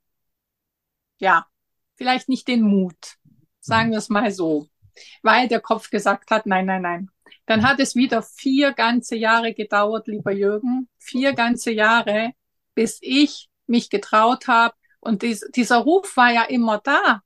ja, 1.18 1.46
vielleicht 1.96 2.28
nicht 2.28 2.48
den 2.48 2.62
Mut. 2.62 3.16
Sagen 3.60 3.92
wir 3.92 3.98
es 3.98 4.08
mal 4.08 4.30
so. 4.30 4.68
Weil 5.22 5.48
der 5.48 5.60
Kopf 5.60 5.90
gesagt 5.90 6.30
hat, 6.30 6.46
nein, 6.46 6.66
nein, 6.66 6.82
nein. 6.82 7.10
Dann 7.46 7.62
hat 7.62 7.78
es 7.78 7.94
wieder 7.94 8.22
vier 8.22 8.72
ganze 8.72 9.16
Jahre 9.16 9.54
gedauert, 9.54 10.08
lieber 10.08 10.32
Jürgen. 10.32 10.88
Vier 10.98 11.32
ganze 11.32 11.72
Jahre, 11.72 12.32
bis 12.74 12.98
ich 13.00 13.48
mich 13.66 13.90
getraut 13.90 14.46
habe. 14.48 14.74
Und 15.00 15.22
dies, 15.22 15.46
dieser 15.54 15.78
Ruf 15.78 16.16
war 16.16 16.32
ja 16.32 16.42
immer 16.44 16.78
da. 16.78 17.22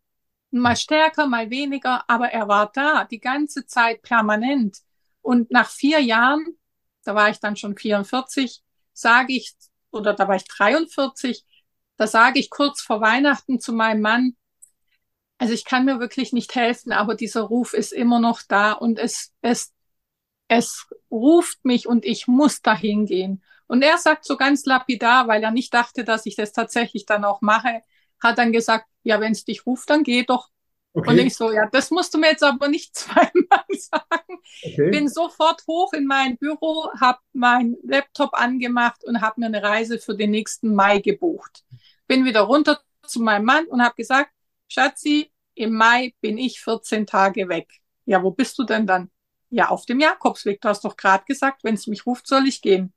Mal 0.50 0.76
stärker, 0.76 1.26
mal 1.26 1.50
weniger, 1.50 2.04
aber 2.08 2.30
er 2.30 2.48
war 2.48 2.70
da, 2.72 3.04
die 3.04 3.20
ganze 3.20 3.66
Zeit 3.66 4.02
permanent. 4.02 4.78
Und 5.20 5.50
nach 5.50 5.68
vier 5.68 6.00
Jahren, 6.00 6.44
da 7.04 7.14
war 7.14 7.28
ich 7.28 7.38
dann 7.38 7.56
schon 7.56 7.76
44, 7.76 8.62
sage 8.92 9.34
ich, 9.34 9.54
oder 9.90 10.14
da 10.14 10.26
war 10.26 10.36
ich 10.36 10.44
43, 10.44 11.44
da 11.96 12.06
sage 12.06 12.40
ich 12.40 12.50
kurz 12.50 12.80
vor 12.80 13.00
Weihnachten 13.00 13.60
zu 13.60 13.72
meinem 13.72 14.00
Mann, 14.00 14.36
also 15.38 15.54
ich 15.54 15.64
kann 15.64 15.84
mir 15.84 16.00
wirklich 16.00 16.32
nicht 16.32 16.54
helfen, 16.54 16.92
aber 16.92 17.14
dieser 17.14 17.42
Ruf 17.42 17.72
ist 17.72 17.92
immer 17.92 18.18
noch 18.18 18.42
da 18.42 18.72
und 18.72 18.98
es, 18.98 19.32
es, 19.40 19.72
es 20.48 20.86
ruft 21.10 21.64
mich 21.64 21.86
und 21.86 22.04
ich 22.04 22.26
muss 22.26 22.60
dahin 22.60 23.06
gehen. 23.06 23.42
Und 23.68 23.82
er 23.82 23.98
sagt 23.98 24.24
so 24.24 24.36
ganz 24.36 24.64
lapidar, 24.64 25.28
weil 25.28 25.42
er 25.42 25.50
nicht 25.50 25.72
dachte, 25.72 26.02
dass 26.02 26.26
ich 26.26 26.34
das 26.34 26.52
tatsächlich 26.52 27.04
dann 27.06 27.24
auch 27.24 27.42
mache, 27.42 27.82
hat 28.20 28.38
dann 28.38 28.50
gesagt, 28.50 28.86
ja, 29.04 29.20
wenn 29.20 29.32
es 29.32 29.44
dich 29.44 29.66
ruft, 29.66 29.90
dann 29.90 30.02
geh 30.02 30.24
doch. 30.24 30.48
Okay. 30.94 31.10
Und 31.10 31.18
ich 31.18 31.36
so, 31.36 31.52
ja, 31.52 31.68
das 31.70 31.90
musst 31.90 32.14
du 32.14 32.18
mir 32.18 32.30
jetzt 32.30 32.42
aber 32.42 32.68
nicht 32.68 32.96
zweimal 32.96 33.64
sagen. 33.76 34.40
Okay. 34.64 34.90
Bin 34.90 35.08
sofort 35.08 35.62
hoch 35.68 35.92
in 35.92 36.06
mein 36.06 36.38
Büro, 36.38 36.90
habe 36.98 37.18
mein 37.34 37.76
Laptop 37.82 38.30
angemacht 38.32 39.04
und 39.04 39.20
habe 39.20 39.40
mir 39.40 39.46
eine 39.46 39.62
Reise 39.62 39.98
für 39.98 40.16
den 40.16 40.30
nächsten 40.30 40.74
Mai 40.74 40.98
gebucht. 41.00 41.62
Bin 42.06 42.24
wieder 42.24 42.40
runter 42.40 42.80
zu 43.06 43.20
meinem 43.20 43.44
Mann 43.44 43.66
und 43.66 43.82
habe 43.82 43.94
gesagt, 43.96 44.32
Schatzi, 44.68 45.30
im 45.54 45.74
Mai 45.74 46.14
bin 46.22 46.38
ich 46.38 46.60
14 46.60 47.06
Tage 47.06 47.48
weg. 47.48 47.68
Ja, 48.06 48.22
wo 48.22 48.30
bist 48.30 48.58
du 48.58 48.64
denn 48.64 48.86
dann? 48.86 49.10
Ja, 49.50 49.68
auf 49.68 49.84
dem 49.84 50.00
Jakobsweg. 50.00 50.60
Du 50.60 50.68
hast 50.68 50.84
doch 50.84 50.96
gerade 50.96 51.24
gesagt, 51.26 51.64
wenn 51.64 51.74
es 51.74 51.86
mich 51.86 52.06
ruft, 52.06 52.26
soll 52.26 52.46
ich 52.48 52.62
gehen 52.62 52.94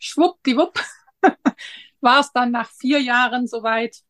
schwuppdiwupp 0.00 0.80
war 2.00 2.20
es 2.20 2.32
dann 2.32 2.50
nach 2.50 2.70
vier 2.70 3.00
Jahren 3.00 3.46
soweit. 3.46 4.02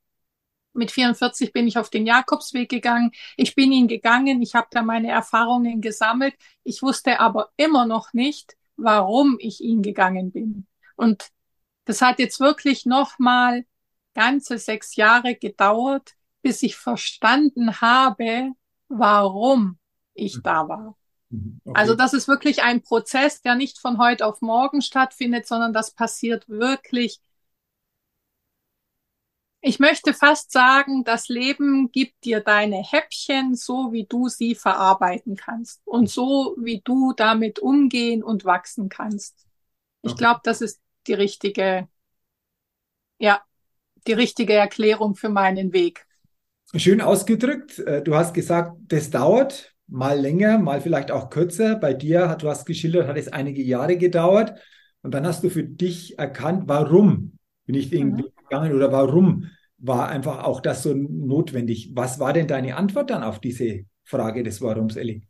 Mit 0.72 0.92
44 0.92 1.52
bin 1.52 1.66
ich 1.66 1.78
auf 1.78 1.90
den 1.90 2.06
Jakobsweg 2.06 2.68
gegangen. 2.68 3.10
Ich 3.36 3.56
bin 3.56 3.72
ihn 3.72 3.88
gegangen. 3.88 4.40
Ich 4.40 4.54
habe 4.54 4.68
da 4.70 4.82
meine 4.82 5.10
Erfahrungen 5.10 5.80
gesammelt. 5.80 6.34
Ich 6.62 6.80
wusste 6.80 7.18
aber 7.18 7.50
immer 7.56 7.86
noch 7.86 8.12
nicht, 8.12 8.56
warum 8.76 9.36
ich 9.40 9.60
ihn 9.60 9.82
gegangen 9.82 10.30
bin. 10.30 10.66
Und 10.94 11.30
das 11.86 12.02
hat 12.02 12.20
jetzt 12.20 12.38
wirklich 12.38 12.86
noch 12.86 13.18
mal 13.18 13.64
ganze 14.14 14.58
sechs 14.58 14.94
Jahre 14.96 15.34
gedauert, 15.34 16.14
bis 16.42 16.62
ich 16.62 16.76
verstanden 16.76 17.80
habe, 17.80 18.52
warum 18.88 19.78
ich 20.14 20.40
da 20.42 20.68
war. 20.68 20.96
Mhm. 21.30 21.60
Okay. 21.64 21.80
Also 21.80 21.94
das 21.94 22.12
ist 22.12 22.28
wirklich 22.28 22.62
ein 22.62 22.82
Prozess, 22.82 23.40
der 23.40 23.54
nicht 23.54 23.78
von 23.78 23.98
heute 23.98 24.26
auf 24.26 24.40
morgen 24.42 24.82
stattfindet, 24.82 25.46
sondern 25.46 25.72
das 25.72 25.92
passiert 25.92 26.48
wirklich. 26.48 27.20
Ich 29.62 29.78
möchte 29.78 30.14
fast 30.14 30.52
sagen, 30.52 31.04
das 31.04 31.28
Leben 31.28 31.92
gibt 31.92 32.24
dir 32.24 32.40
deine 32.40 32.82
Häppchen, 32.82 33.54
so 33.54 33.92
wie 33.92 34.06
du 34.06 34.28
sie 34.28 34.54
verarbeiten 34.54 35.36
kannst 35.36 35.82
und 35.84 36.08
so 36.08 36.56
wie 36.58 36.80
du 36.82 37.12
damit 37.12 37.58
umgehen 37.58 38.22
und 38.22 38.46
wachsen 38.46 38.88
kannst. 38.88 39.46
Ich 40.02 40.12
okay. 40.12 40.18
glaube, 40.18 40.40
das 40.44 40.62
ist 40.62 40.80
die 41.06 41.12
richtige, 41.12 41.88
ja, 43.18 43.42
die 44.06 44.14
richtige 44.14 44.54
Erklärung 44.54 45.14
für 45.14 45.28
meinen 45.28 45.74
Weg. 45.74 46.06
Schön 46.74 47.02
ausgedrückt. 47.02 47.80
Äh, 47.80 48.02
du 48.02 48.14
hast 48.14 48.32
gesagt, 48.32 48.76
das 48.86 49.10
dauert 49.10 49.74
mal 49.90 50.18
länger, 50.18 50.58
mal 50.58 50.80
vielleicht 50.80 51.10
auch 51.10 51.30
kürzer. 51.30 51.76
Bei 51.76 51.92
dir, 51.92 52.36
du 52.40 52.48
hast 52.48 52.64
geschildert, 52.64 53.08
hat 53.08 53.16
es 53.16 53.28
einige 53.28 53.62
Jahre 53.62 53.96
gedauert. 53.96 54.58
Und 55.02 55.12
dann 55.14 55.26
hast 55.26 55.42
du 55.42 55.50
für 55.50 55.64
dich 55.64 56.18
erkannt, 56.18 56.64
warum 56.66 57.38
bin 57.66 57.74
ich 57.74 57.90
den 57.90 58.12
mhm. 58.12 58.24
gegangen 58.42 58.74
oder 58.74 58.92
warum 58.92 59.50
war 59.78 60.08
einfach 60.08 60.44
auch 60.44 60.60
das 60.60 60.82
so 60.82 60.94
notwendig. 60.94 61.92
Was 61.94 62.18
war 62.20 62.32
denn 62.32 62.46
deine 62.46 62.76
Antwort 62.76 63.10
dann 63.10 63.22
auf 63.22 63.40
diese 63.40 63.84
Frage 64.04 64.42
des 64.42 64.60
Warums, 64.60 64.96
Elli? 64.96 65.22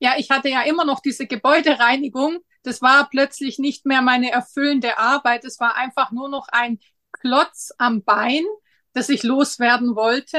Ja, 0.00 0.14
ich 0.16 0.30
hatte 0.30 0.48
ja 0.48 0.62
immer 0.62 0.84
noch 0.84 1.00
diese 1.00 1.26
Gebäudereinigung. 1.26 2.38
Das 2.62 2.82
war 2.82 3.08
plötzlich 3.08 3.58
nicht 3.58 3.86
mehr 3.86 4.02
meine 4.02 4.30
erfüllende 4.30 4.98
Arbeit. 4.98 5.44
Es 5.44 5.60
war 5.60 5.76
einfach 5.76 6.10
nur 6.12 6.28
noch 6.28 6.48
ein 6.50 6.78
Klotz 7.12 7.70
am 7.78 8.02
Bein, 8.02 8.44
das 8.92 9.08
ich 9.08 9.22
loswerden 9.22 9.96
wollte. 9.96 10.38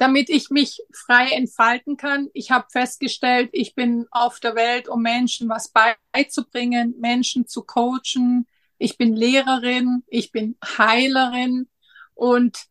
Damit 0.00 0.30
ich 0.30 0.48
mich 0.48 0.82
frei 0.94 1.28
entfalten 1.32 1.98
kann. 1.98 2.30
Ich 2.32 2.50
habe 2.50 2.66
festgestellt, 2.70 3.50
ich 3.52 3.74
bin 3.74 4.06
auf 4.10 4.40
der 4.40 4.54
Welt, 4.54 4.88
um 4.88 5.02
Menschen 5.02 5.50
was 5.50 5.74
beizubringen, 6.12 6.94
Menschen 6.98 7.46
zu 7.46 7.62
coachen. 7.62 8.46
Ich 8.78 8.96
bin 8.96 9.14
Lehrerin, 9.14 10.02
ich 10.06 10.32
bin 10.32 10.56
Heilerin 10.78 11.68
und 12.14 12.64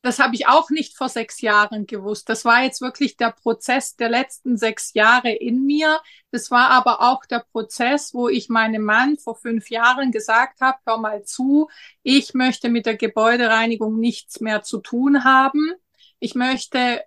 das 0.00 0.20
habe 0.20 0.34
ich 0.36 0.48
auch 0.48 0.70
nicht 0.70 0.96
vor 0.96 1.10
sechs 1.10 1.42
Jahren 1.42 1.86
gewusst. 1.86 2.30
Das 2.30 2.46
war 2.46 2.62
jetzt 2.62 2.80
wirklich 2.80 3.18
der 3.18 3.32
Prozess 3.32 3.96
der 3.96 4.08
letzten 4.08 4.56
sechs 4.56 4.94
Jahre 4.94 5.30
in 5.30 5.66
mir. 5.66 6.00
Das 6.30 6.50
war 6.50 6.70
aber 6.70 7.02
auch 7.02 7.26
der 7.26 7.44
Prozess, 7.52 8.14
wo 8.14 8.30
ich 8.30 8.48
meinem 8.48 8.84
Mann 8.84 9.18
vor 9.18 9.36
fünf 9.36 9.68
Jahren 9.68 10.12
gesagt 10.12 10.62
habe, 10.62 10.78
hör 10.86 10.96
mal 10.96 11.24
zu, 11.24 11.68
ich 12.02 12.32
möchte 12.32 12.70
mit 12.70 12.86
der 12.86 12.96
Gebäudereinigung 12.96 14.00
nichts 14.00 14.40
mehr 14.40 14.62
zu 14.62 14.78
tun 14.78 15.24
haben. 15.24 15.74
Ich 16.20 16.34
möchte 16.34 17.02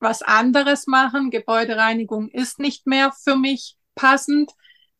was 0.00 0.22
anderes 0.22 0.86
machen. 0.86 1.30
Gebäudereinigung 1.30 2.28
ist 2.28 2.58
nicht 2.58 2.86
mehr 2.86 3.12
für 3.12 3.36
mich 3.36 3.76
passend. 3.94 4.52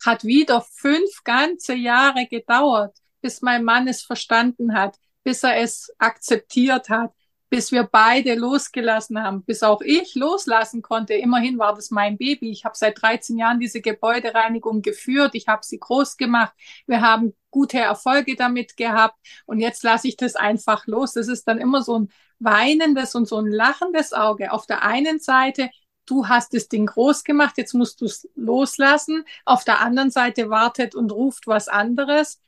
Hat 0.04 0.24
wieder 0.24 0.60
fünf 0.60 1.24
ganze 1.24 1.74
Jahre 1.74 2.26
gedauert, 2.26 2.96
bis 3.20 3.42
mein 3.42 3.64
Mann 3.64 3.88
es 3.88 4.02
verstanden 4.02 4.74
hat, 4.74 4.96
bis 5.24 5.42
er 5.42 5.56
es 5.56 5.92
akzeptiert 5.98 6.88
hat 6.88 7.12
bis 7.50 7.72
wir 7.72 7.84
beide 7.84 8.34
losgelassen 8.34 9.22
haben, 9.22 9.42
bis 9.42 9.62
auch 9.62 9.80
ich 9.80 10.14
loslassen 10.14 10.82
konnte. 10.82 11.14
Immerhin 11.14 11.58
war 11.58 11.74
das 11.74 11.90
mein 11.90 12.18
Baby. 12.18 12.50
Ich 12.50 12.64
habe 12.64 12.76
seit 12.76 13.00
13 13.00 13.38
Jahren 13.38 13.58
diese 13.58 13.80
Gebäudereinigung 13.80 14.82
geführt. 14.82 15.34
Ich 15.34 15.48
habe 15.48 15.64
sie 15.64 15.78
groß 15.78 16.16
gemacht. 16.16 16.52
Wir 16.86 17.00
haben 17.00 17.34
gute 17.50 17.78
Erfolge 17.78 18.36
damit 18.36 18.76
gehabt. 18.76 19.16
Und 19.46 19.60
jetzt 19.60 19.82
lasse 19.82 20.08
ich 20.08 20.16
das 20.16 20.36
einfach 20.36 20.86
los. 20.86 21.14
Das 21.14 21.28
ist 21.28 21.48
dann 21.48 21.58
immer 21.58 21.82
so 21.82 22.00
ein 22.00 22.08
weinendes 22.38 23.14
und 23.14 23.28
so 23.28 23.38
ein 23.38 23.46
lachendes 23.46 24.12
Auge. 24.12 24.52
Auf 24.52 24.66
der 24.66 24.82
einen 24.82 25.20
Seite, 25.20 25.70
du 26.06 26.28
hast 26.28 26.54
das 26.54 26.68
Ding 26.68 26.86
groß 26.86 27.24
gemacht, 27.24 27.58
jetzt 27.58 27.74
musst 27.74 28.00
du 28.00 28.06
es 28.06 28.28
loslassen. 28.34 29.24
Auf 29.44 29.64
der 29.64 29.80
anderen 29.80 30.10
Seite 30.10 30.50
wartet 30.50 30.94
und 30.94 31.12
ruft 31.12 31.46
was 31.46 31.68
anderes. 31.68 32.40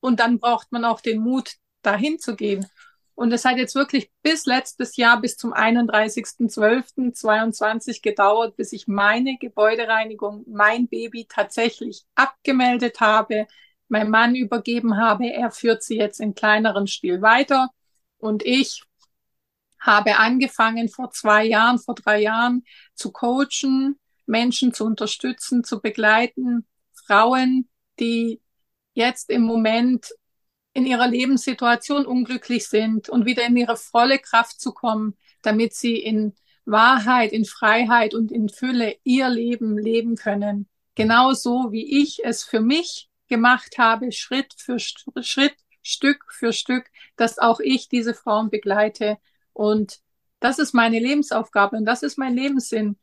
Und 0.00 0.20
dann 0.20 0.38
braucht 0.38 0.72
man 0.72 0.84
auch 0.84 1.00
den 1.00 1.20
Mut, 1.20 1.56
dahin 1.82 2.18
zu 2.18 2.36
gehen. 2.36 2.66
Und 3.14 3.32
es 3.32 3.44
hat 3.44 3.58
jetzt 3.58 3.74
wirklich 3.74 4.10
bis 4.22 4.46
letztes 4.46 4.96
Jahr, 4.96 5.20
bis 5.20 5.36
zum 5.36 5.52
31.12.22 5.52 8.00
gedauert, 8.02 8.56
bis 8.56 8.72
ich 8.72 8.88
meine 8.88 9.36
Gebäudereinigung, 9.38 10.44
mein 10.48 10.88
Baby 10.88 11.26
tatsächlich 11.28 12.06
abgemeldet 12.14 13.00
habe, 13.00 13.46
mein 13.88 14.08
Mann 14.10 14.34
übergeben 14.34 14.96
habe. 14.96 15.26
Er 15.26 15.50
führt 15.50 15.82
sie 15.82 15.98
jetzt 15.98 16.20
in 16.20 16.34
kleineren 16.34 16.86
Stil 16.86 17.20
weiter. 17.20 17.68
Und 18.18 18.42
ich 18.44 18.82
habe 19.82 20.16
angefangen 20.16 20.88
vor 20.88 21.10
zwei 21.10 21.44
Jahren, 21.44 21.78
vor 21.78 21.94
drei 21.94 22.22
Jahren 22.22 22.64
zu 22.94 23.12
coachen, 23.12 23.98
Menschen 24.26 24.72
zu 24.72 24.84
unterstützen, 24.84 25.64
zu 25.64 25.80
begleiten, 25.80 26.66
Frauen, 27.06 27.68
die 27.98 28.40
jetzt 28.94 29.28
im 29.30 29.42
Moment 29.42 30.08
in 30.72 30.86
ihrer 30.86 31.08
Lebenssituation 31.08 32.06
unglücklich 32.06 32.68
sind 32.68 33.08
und 33.08 33.26
wieder 33.26 33.44
in 33.44 33.56
ihre 33.56 33.76
volle 33.76 34.18
Kraft 34.18 34.60
zu 34.60 34.72
kommen, 34.72 35.16
damit 35.42 35.74
sie 35.74 35.96
in 35.96 36.34
Wahrheit, 36.64 37.32
in 37.32 37.44
Freiheit 37.44 38.14
und 38.14 38.30
in 38.30 38.48
Fülle 38.48 38.96
ihr 39.02 39.28
Leben 39.28 39.76
leben 39.76 40.16
können. 40.16 40.68
Genauso 40.94 41.72
wie 41.72 42.02
ich 42.02 42.24
es 42.24 42.44
für 42.44 42.60
mich 42.60 43.08
gemacht 43.28 43.78
habe, 43.78 44.12
Schritt 44.12 44.54
für 44.56 44.78
Schritt, 44.78 45.56
Stück 45.82 46.24
für 46.30 46.52
Stück, 46.52 46.86
dass 47.16 47.38
auch 47.38 47.58
ich 47.60 47.88
diese 47.88 48.14
Frauen 48.14 48.50
begleite. 48.50 49.18
Und 49.52 50.00
das 50.40 50.58
ist 50.58 50.74
meine 50.74 50.98
Lebensaufgabe 50.98 51.76
und 51.76 51.84
das 51.84 52.02
ist 52.02 52.18
mein 52.18 52.34
Lebenssinn. 52.34 52.98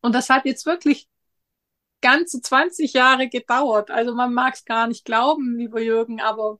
Und 0.00 0.14
das 0.14 0.28
hat 0.30 0.44
jetzt 0.44 0.66
wirklich 0.66 1.08
ganze 2.02 2.42
20 2.42 2.92
Jahre 2.92 3.28
gedauert. 3.28 3.90
Also 3.90 4.14
man 4.14 4.34
mag 4.34 4.54
es 4.54 4.64
gar 4.64 4.86
nicht 4.88 5.04
glauben, 5.04 5.56
lieber 5.56 5.80
Jürgen, 5.80 6.20
aber 6.20 6.58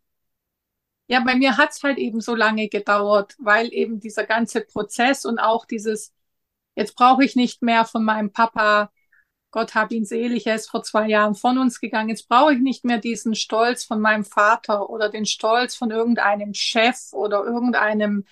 ja, 1.08 1.20
bei 1.20 1.34
mir 1.34 1.56
hat 1.58 1.70
es 1.72 1.82
halt 1.82 1.98
eben 1.98 2.20
so 2.20 2.34
lange 2.34 2.68
gedauert, 2.68 3.34
weil 3.38 3.72
eben 3.72 4.00
dieser 4.00 4.24
ganze 4.24 4.62
Prozess 4.62 5.24
und 5.26 5.38
auch 5.38 5.66
dieses, 5.66 6.14
jetzt 6.74 6.94
brauche 6.94 7.24
ich 7.24 7.36
nicht 7.36 7.62
mehr 7.62 7.84
von 7.84 8.04
meinem 8.04 8.32
Papa, 8.32 8.90
Gott 9.50 9.74
hab 9.74 9.92
ihn 9.92 10.06
selig, 10.06 10.46
er 10.46 10.54
ist 10.54 10.70
vor 10.70 10.82
zwei 10.82 11.08
Jahren 11.08 11.34
von 11.34 11.58
uns 11.58 11.80
gegangen, 11.80 12.08
jetzt 12.08 12.28
brauche 12.28 12.54
ich 12.54 12.60
nicht 12.60 12.84
mehr 12.84 12.98
diesen 12.98 13.34
Stolz 13.34 13.84
von 13.84 14.00
meinem 14.00 14.24
Vater 14.24 14.88
oder 14.88 15.10
den 15.10 15.26
Stolz 15.26 15.74
von 15.76 15.90
irgendeinem 15.90 16.54
Chef 16.54 17.12
oder 17.12 17.44
irgendeinem 17.44 18.24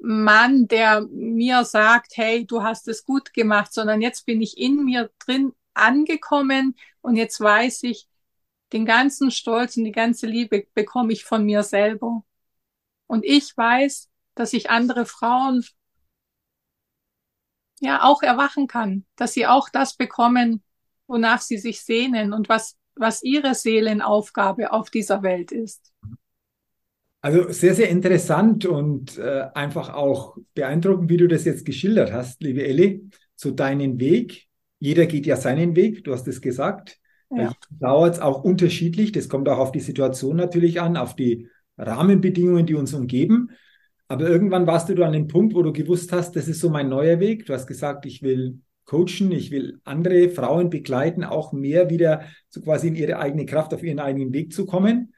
Mann, 0.00 0.68
der 0.68 1.02
mir 1.10 1.64
sagt, 1.64 2.16
hey, 2.16 2.46
du 2.46 2.62
hast 2.62 2.88
es 2.88 3.04
gut 3.04 3.32
gemacht, 3.32 3.72
sondern 3.72 4.00
jetzt 4.02 4.26
bin 4.26 4.40
ich 4.40 4.58
in 4.58 4.84
mir 4.84 5.10
drin 5.18 5.52
angekommen 5.74 6.76
und 7.00 7.16
jetzt 7.16 7.40
weiß 7.40 7.82
ich, 7.84 8.08
den 8.72 8.84
ganzen 8.84 9.30
Stolz 9.30 9.76
und 9.76 9.84
die 9.84 9.92
ganze 9.92 10.26
Liebe 10.26 10.66
bekomme 10.74 11.12
ich 11.12 11.24
von 11.24 11.44
mir 11.44 11.62
selber. 11.62 12.24
Und 13.06 13.24
ich 13.24 13.56
weiß, 13.56 14.10
dass 14.34 14.52
ich 14.52 14.70
andere 14.70 15.06
Frauen 15.06 15.64
ja 17.80 18.02
auch 18.02 18.22
erwachen 18.22 18.66
kann, 18.66 19.04
dass 19.16 19.34
sie 19.34 19.46
auch 19.46 19.68
das 19.68 19.96
bekommen, 19.96 20.62
wonach 21.06 21.40
sie 21.40 21.58
sich 21.58 21.82
sehnen 21.82 22.32
und 22.32 22.48
was, 22.48 22.76
was 22.94 23.22
ihre 23.22 23.54
Seelenaufgabe 23.54 24.72
auf 24.72 24.90
dieser 24.90 25.22
Welt 25.22 25.52
ist. 25.52 25.92
Also 27.20 27.50
sehr, 27.50 27.74
sehr 27.74 27.88
interessant 27.88 28.66
und 28.66 29.18
äh, 29.18 29.46
einfach 29.54 29.92
auch 29.92 30.36
beeindruckend, 30.54 31.10
wie 31.10 31.16
du 31.16 31.26
das 31.26 31.44
jetzt 31.44 31.64
geschildert 31.64 32.12
hast, 32.12 32.42
liebe 32.42 32.64
Elli, 32.64 33.08
zu 33.34 33.50
deinem 33.50 33.98
Weg. 33.98 34.46
Jeder 34.78 35.06
geht 35.06 35.26
ja 35.26 35.36
seinen 35.36 35.74
Weg, 35.74 36.04
du 36.04 36.12
hast 36.12 36.28
es 36.28 36.40
gesagt. 36.40 36.98
Ja. 37.30 37.52
Dauert 37.70 38.14
es 38.14 38.20
auch 38.20 38.44
unterschiedlich. 38.44 39.12
Das 39.12 39.28
kommt 39.28 39.48
auch 39.48 39.58
auf 39.58 39.72
die 39.72 39.80
Situation 39.80 40.36
natürlich 40.36 40.80
an, 40.80 40.96
auf 40.96 41.16
die 41.16 41.48
Rahmenbedingungen, 41.76 42.66
die 42.66 42.74
uns 42.74 42.94
umgeben. 42.94 43.50
Aber 44.08 44.28
irgendwann 44.28 44.66
warst 44.66 44.88
du 44.88 45.02
an 45.02 45.12
dem 45.12 45.26
Punkt, 45.26 45.54
wo 45.54 45.62
du 45.62 45.72
gewusst 45.72 46.12
hast, 46.12 46.36
das 46.36 46.46
ist 46.46 46.60
so 46.60 46.70
mein 46.70 46.88
neuer 46.88 47.18
Weg. 47.18 47.46
Du 47.46 47.52
hast 47.52 47.66
gesagt, 47.66 48.06
ich 48.06 48.22
will 48.22 48.60
coachen, 48.84 49.32
ich 49.32 49.50
will 49.50 49.80
andere 49.82 50.30
Frauen 50.30 50.70
begleiten, 50.70 51.24
auch 51.24 51.52
mehr 51.52 51.90
wieder 51.90 52.22
so 52.48 52.60
quasi 52.60 52.88
in 52.88 52.94
ihre 52.94 53.18
eigene 53.18 53.44
Kraft, 53.44 53.74
auf 53.74 53.82
ihren 53.82 53.98
eigenen 53.98 54.32
Weg 54.32 54.52
zu 54.52 54.64
kommen. 54.64 55.12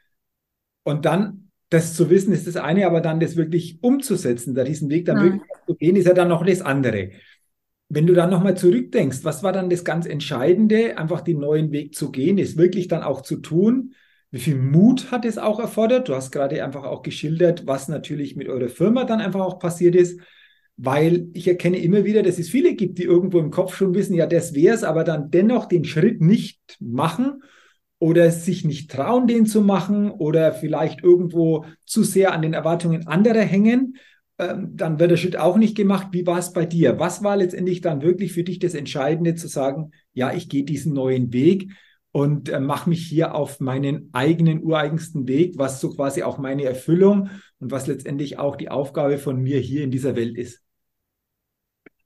Und 0.85 1.05
dann 1.05 1.48
das 1.71 1.95
zu 1.95 2.09
wissen 2.11 2.33
ist 2.33 2.47
das 2.47 2.57
eine, 2.57 2.87
aber 2.87 3.01
dann 3.01 3.21
das 3.21 3.37
wirklich 3.37 3.79
umzusetzen, 3.83 4.55
da 4.55 4.65
diesen 4.65 4.89
Weg 4.89 5.05
dann 5.07 5.17
ja. 5.19 5.23
wirklich 5.25 5.43
zu 5.67 5.75
gehen, 5.75 5.97
ist 5.97 6.07
ja 6.07 6.15
dann 6.15 6.29
noch 6.29 6.45
das 6.45 6.63
andere. 6.63 7.11
Wenn 7.91 8.07
du 8.07 8.15
dann 8.15 8.31
nochmal 8.31 8.57
zurückdenkst, 8.57 9.21
was 9.23 9.43
war 9.43 9.53
dann 9.53 9.71
das 9.71 9.85
ganz 9.85 10.07
Entscheidende, 10.07 10.99
einfach 10.99 11.21
den 11.21 11.41
neuen 11.41 11.73
Weg 11.73 11.95
zu 11.95 12.11
gehen, 12.11 12.39
es 12.39 12.57
wirklich 12.57 12.89
dann 12.89 13.03
auch 13.03 13.23
zu 13.23 13.37
tun? 13.37 13.95
Wie 14.31 14.41
viel 14.41 14.57
Mut 14.57 15.11
hat 15.11 15.25
es 15.25 15.39
auch 15.39 15.59
erfordert? 15.59 16.09
Du 16.09 16.15
hast 16.15 16.31
gerade 16.31 16.63
einfach 16.63 16.85
auch 16.85 17.03
geschildert, 17.03 17.67
was 17.67 17.89
natürlich 17.89 18.37
mit 18.37 18.49
eurer 18.49 18.69
Firma 18.69 19.05
dann 19.05 19.21
einfach 19.21 19.41
auch 19.41 19.59
passiert 19.59 19.95
ist, 19.95 20.21
weil 20.77 21.29
ich 21.33 21.49
erkenne 21.49 21.79
immer 21.79 22.05
wieder, 22.05 22.23
dass 22.23 22.39
es 22.39 22.51
viele 22.51 22.75
gibt, 22.75 22.99
die 22.99 23.05
irgendwo 23.05 23.39
im 23.39 23.51
Kopf 23.51 23.75
schon 23.75 23.95
wissen, 23.95 24.15
ja, 24.15 24.27
das 24.27 24.55
wäre 24.55 24.75
es, 24.75 24.85
aber 24.85 25.03
dann 25.03 25.31
dennoch 25.31 25.65
den 25.65 25.85
Schritt 25.85 26.21
nicht 26.21 26.61
machen 26.79 27.43
oder 27.99 28.31
sich 28.31 28.65
nicht 28.65 28.91
trauen, 28.91 29.27
den 29.27 29.47
zu 29.47 29.61
machen 29.61 30.11
oder 30.11 30.53
vielleicht 30.53 31.03
irgendwo 31.03 31.65
zu 31.85 32.05
sehr 32.05 32.33
an 32.33 32.43
den 32.43 32.55
Erwartungen 32.55 33.07
anderer 33.07 33.43
hängen 33.43 33.95
ähm, 34.39 34.77
dann 34.77 35.01
wird 35.01 35.11
der 35.11 35.17
Schritt 35.17 35.37
auch 35.37 35.57
nicht 35.57 35.77
gemacht. 35.77 36.09
Wie 36.13 36.27
war 36.27 36.39
es 36.39 36.53
bei 36.53 36.65
dir? 36.65 36.99
Was 37.01 37.25
war 37.25 37.37
letztendlich 37.37 37.81
dann 37.81 38.03
wirklich 38.03 38.33
für 38.33 38.45
dich 38.45 38.61
das 38.61 38.75
Entscheidende 38.75 39.35
zu 39.35 39.49
sagen, 39.49 39.91
ja, 40.13 40.33
ich 40.33 40.49
gehe 40.49 40.63
diesen 40.63 40.93
neuen 40.93 41.33
Weg 41.33 41.73
und 42.13 42.49
äh, 42.49 42.61
mache 42.61 42.89
mich 42.89 43.05
hier 43.05 43.35
auf 43.35 43.59
meinen 43.59 44.11
eigenen 44.13 44.63
ureigensten 44.63 45.27
Weg, 45.27 45.59
was 45.59 45.81
so 45.81 45.91
quasi 45.91 46.23
auch 46.23 46.39
meine 46.39 46.65
Erfüllung 46.65 47.31
und 47.59 47.73
was 47.73 47.89
letztendlich 47.89 48.39
auch 48.39 48.55
die 48.55 48.71
Aufgabe 48.71 49.19
von 49.19 49.43
mir 49.43 49.59
hier 49.59 49.83
in 49.83 49.91
dieser 49.91 50.15
Welt 50.15 50.39
ist? 50.39 50.63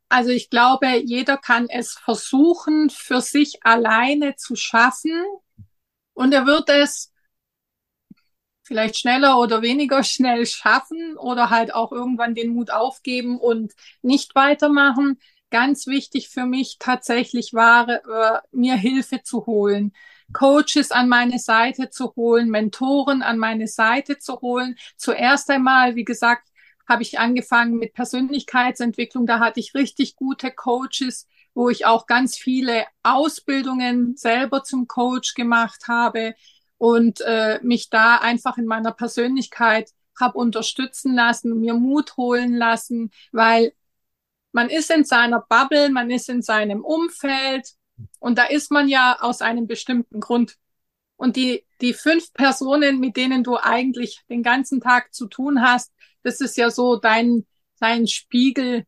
Also 0.08 0.30
ich 0.30 0.48
glaube, 0.48 0.86
jeder 1.04 1.36
kann 1.36 1.66
es 1.68 1.92
versuchen, 1.92 2.88
für 2.90 3.20
sich 3.20 3.58
alleine 3.62 4.36
zu 4.36 4.56
schaffen. 4.56 5.12
Und 6.14 6.32
er 6.32 6.46
wird 6.46 6.68
es 6.68 7.12
vielleicht 8.62 8.96
schneller 8.98 9.38
oder 9.38 9.62
weniger 9.62 10.02
schnell 10.04 10.46
schaffen 10.46 11.16
oder 11.16 11.50
halt 11.50 11.74
auch 11.74 11.92
irgendwann 11.92 12.34
den 12.34 12.54
Mut 12.54 12.70
aufgeben 12.70 13.38
und 13.38 13.72
nicht 14.02 14.34
weitermachen. 14.34 15.18
Ganz 15.50 15.86
wichtig 15.86 16.28
für 16.30 16.46
mich 16.46 16.76
tatsächlich 16.78 17.52
war, 17.52 17.88
äh, 17.88 18.40
mir 18.52 18.74
Hilfe 18.76 19.22
zu 19.22 19.44
holen. 19.46 19.92
Coaches 20.32 20.92
an 20.92 21.08
meine 21.10 21.38
Seite 21.38 21.90
zu 21.90 22.14
holen, 22.16 22.48
Mentoren 22.48 23.20
an 23.22 23.36
meine 23.36 23.68
Seite 23.68 24.18
zu 24.18 24.40
holen. 24.40 24.76
Zuerst 24.96 25.50
einmal, 25.50 25.94
wie 25.94 26.04
gesagt, 26.04 26.48
habe 26.88 27.02
ich 27.02 27.18
angefangen 27.18 27.74
mit 27.76 27.92
Persönlichkeitsentwicklung. 27.92 29.26
Da 29.26 29.40
hatte 29.40 29.60
ich 29.60 29.74
richtig 29.74 30.16
gute 30.16 30.50
Coaches, 30.50 31.28
wo 31.54 31.68
ich 31.68 31.86
auch 31.86 32.06
ganz 32.06 32.36
viele 32.36 32.86
Ausbildungen 33.02 34.16
selber 34.16 34.64
zum 34.64 34.86
Coach 34.88 35.34
gemacht 35.34 35.88
habe 35.88 36.34
und 36.78 37.20
äh, 37.20 37.60
mich 37.62 37.90
da 37.90 38.16
einfach 38.16 38.58
in 38.58 38.66
meiner 38.66 38.92
Persönlichkeit 38.92 39.90
habe 40.18 40.38
unterstützen 40.38 41.14
lassen, 41.14 41.60
mir 41.60 41.74
Mut 41.74 42.16
holen 42.16 42.54
lassen, 42.54 43.10
weil 43.32 43.72
man 44.52 44.68
ist 44.68 44.90
in 44.90 45.04
seiner 45.04 45.40
Bubble, 45.48 45.90
man 45.90 46.10
ist 46.10 46.28
in 46.28 46.42
seinem 46.42 46.84
Umfeld 46.84 47.72
und 48.18 48.38
da 48.38 48.44
ist 48.44 48.70
man 48.70 48.88
ja 48.88 49.18
aus 49.20 49.40
einem 49.42 49.66
bestimmten 49.66 50.20
Grund. 50.20 50.56
Und 51.16 51.36
die, 51.36 51.64
die 51.80 51.94
fünf 51.94 52.32
Personen, 52.32 52.98
mit 53.00 53.16
denen 53.16 53.44
du 53.44 53.56
eigentlich 53.56 54.20
den 54.28 54.42
ganzen 54.42 54.80
Tag 54.80 55.14
zu 55.14 55.26
tun 55.26 55.62
hast, 55.62 55.92
das 56.22 56.40
ist 56.40 56.56
ja 56.56 56.70
so 56.70 56.96
dein, 56.96 57.46
dein 57.80 58.06
Spiegel, 58.06 58.84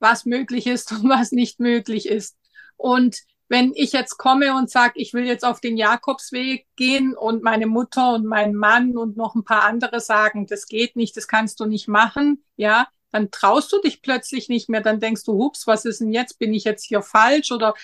was 0.00 0.24
möglich 0.24 0.66
ist 0.66 0.92
und 0.92 1.04
was 1.08 1.32
nicht 1.32 1.60
möglich 1.60 2.08
ist. 2.08 2.36
Und 2.76 3.18
wenn 3.48 3.72
ich 3.74 3.92
jetzt 3.92 4.16
komme 4.16 4.54
und 4.54 4.70
sage, 4.70 4.92
ich 4.94 5.12
will 5.12 5.26
jetzt 5.26 5.44
auf 5.44 5.60
den 5.60 5.76
Jakobsweg 5.76 6.66
gehen 6.76 7.16
und 7.16 7.42
meine 7.42 7.66
Mutter 7.66 8.14
und 8.14 8.24
mein 8.24 8.54
Mann 8.54 8.96
und 8.96 9.16
noch 9.16 9.34
ein 9.34 9.44
paar 9.44 9.64
andere 9.64 10.00
sagen, 10.00 10.46
das 10.46 10.66
geht 10.66 10.94
nicht, 10.94 11.16
das 11.16 11.26
kannst 11.26 11.58
du 11.58 11.66
nicht 11.66 11.88
machen, 11.88 12.44
ja, 12.56 12.86
dann 13.10 13.32
traust 13.32 13.72
du 13.72 13.80
dich 13.80 14.02
plötzlich 14.02 14.48
nicht 14.48 14.68
mehr, 14.68 14.82
dann 14.82 15.00
denkst 15.00 15.24
du, 15.24 15.32
hups, 15.32 15.66
was 15.66 15.84
ist 15.84 16.00
denn 16.00 16.12
jetzt? 16.12 16.38
Bin 16.38 16.54
ich 16.54 16.62
jetzt 16.62 16.84
hier 16.84 17.02
falsch 17.02 17.50
oder 17.50 17.74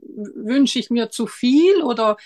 wünsche 0.00 0.78
ich 0.78 0.88
mir 0.88 1.10
zu 1.10 1.26
viel 1.26 1.82
oder 1.82 2.16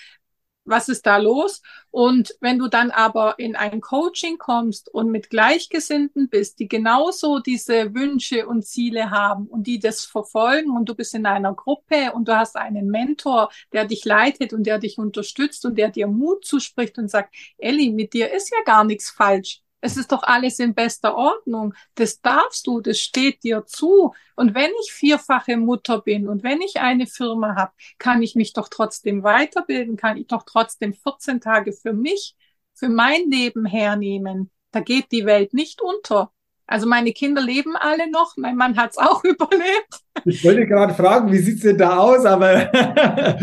was 0.67 0.89
ist 0.89 1.05
da 1.05 1.17
los? 1.17 1.61
Und 1.91 2.35
wenn 2.41 2.59
du 2.59 2.67
dann 2.67 2.91
aber 2.91 3.39
in 3.39 3.55
ein 3.55 3.81
Coaching 3.81 4.37
kommst 4.37 4.89
und 4.93 5.09
mit 5.09 5.29
Gleichgesinnten 5.29 6.29
bist, 6.29 6.59
die 6.59 6.67
genauso 6.67 7.39
diese 7.39 7.93
Wünsche 7.93 8.47
und 8.47 8.65
Ziele 8.65 9.09
haben 9.09 9.47
und 9.47 9.67
die 9.67 9.79
das 9.79 10.05
verfolgen 10.05 10.71
und 10.71 10.89
du 10.89 10.95
bist 10.95 11.15
in 11.15 11.25
einer 11.25 11.53
Gruppe 11.53 12.11
und 12.13 12.27
du 12.27 12.37
hast 12.37 12.55
einen 12.55 12.87
Mentor, 12.89 13.49
der 13.73 13.85
dich 13.85 14.05
leitet 14.05 14.53
und 14.53 14.63
der 14.63 14.79
dich 14.79 14.97
unterstützt 14.97 15.65
und 15.65 15.77
der 15.77 15.89
dir 15.89 16.07
Mut 16.07 16.45
zuspricht 16.45 16.97
und 16.97 17.09
sagt, 17.09 17.33
Elli, 17.57 17.91
mit 17.91 18.13
dir 18.13 18.31
ist 18.31 18.51
ja 18.51 18.61
gar 18.65 18.83
nichts 18.83 19.09
falsch. 19.09 19.61
Es 19.81 19.95
ist 19.95 20.11
doch 20.11 20.23
alles 20.23 20.59
in 20.59 20.73
bester 20.73 21.15
Ordnung. 21.15 21.73
Das 21.95 22.21
darfst 22.21 22.65
du, 22.67 22.81
das 22.81 22.99
steht 22.99 23.43
dir 23.43 23.65
zu. 23.65 24.13
Und 24.35 24.55
wenn 24.55 24.71
ich 24.83 24.91
vierfache 24.91 25.57
Mutter 25.57 26.01
bin 26.01 26.27
und 26.27 26.43
wenn 26.43 26.61
ich 26.61 26.79
eine 26.79 27.05
Firma 27.07 27.55
habe, 27.55 27.73
kann 27.99 28.23
ich 28.23 28.35
mich 28.35 28.53
doch 28.53 28.69
trotzdem 28.69 29.23
weiterbilden, 29.23 29.95
kann 29.97 30.17
ich 30.17 30.27
doch 30.27 30.43
trotzdem 30.43 30.93
14 30.93 31.41
Tage 31.41 31.73
für 31.73 31.93
mich, 31.93 32.35
für 32.73 32.89
mein 32.89 33.29
Leben 33.29 33.65
hernehmen. 33.65 34.51
Da 34.71 34.79
geht 34.79 35.11
die 35.11 35.25
Welt 35.25 35.53
nicht 35.53 35.81
unter. 35.81 36.31
Also 36.69 36.85
meine 36.85 37.13
Kinder 37.13 37.41
leben 37.41 37.75
alle 37.79 38.11
noch, 38.11 38.35
mein 38.35 38.57
Mann 38.57 38.75
hat 38.75 38.91
es 38.91 38.97
auch 38.97 39.23
überlebt. 39.23 40.01
Ich 40.25 40.43
wollte 40.43 40.65
gerade 40.65 40.93
fragen, 40.93 41.31
wie 41.31 41.37
sieht's 41.37 41.61
denn 41.61 41.77
da 41.77 41.97
aus? 41.97 42.25
Aber 42.25 42.65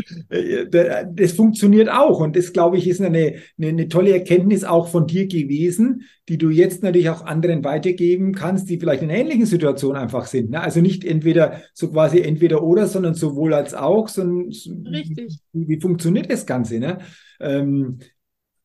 das 1.15 1.33
funktioniert 1.33 1.89
auch. 1.89 2.21
Und 2.21 2.37
das, 2.37 2.53
glaube 2.53 2.77
ich, 2.77 2.87
ist 2.87 3.01
eine, 3.01 3.37
eine, 3.57 3.69
eine, 3.69 3.89
tolle 3.89 4.13
Erkenntnis 4.13 4.65
auch 4.65 4.89
von 4.89 5.07
dir 5.07 5.27
gewesen, 5.27 6.03
die 6.29 6.37
du 6.37 6.51
jetzt 6.51 6.83
natürlich 6.83 7.09
auch 7.09 7.25
anderen 7.25 7.65
weitergeben 7.65 8.35
kannst, 8.35 8.69
die 8.69 8.79
vielleicht 8.79 9.03
in 9.03 9.11
ähnlichen 9.11 9.47
Situation 9.47 9.97
einfach 9.97 10.27
sind. 10.27 10.51
Ne? 10.51 10.61
Also 10.61 10.81
nicht 10.81 11.05
entweder 11.05 11.63
so 11.73 11.91
quasi 11.91 12.21
entweder 12.21 12.63
oder, 12.63 12.87
sondern 12.87 13.15
sowohl 13.15 13.55
als 13.55 13.73
auch. 13.73 14.09
Sondern 14.09 14.49
Richtig. 14.49 15.39
Wie, 15.53 15.69
wie 15.69 15.81
funktioniert 15.81 16.31
das 16.31 16.45
Ganze? 16.45 16.79
Ne? 16.79 16.99
Ähm, 17.41 18.01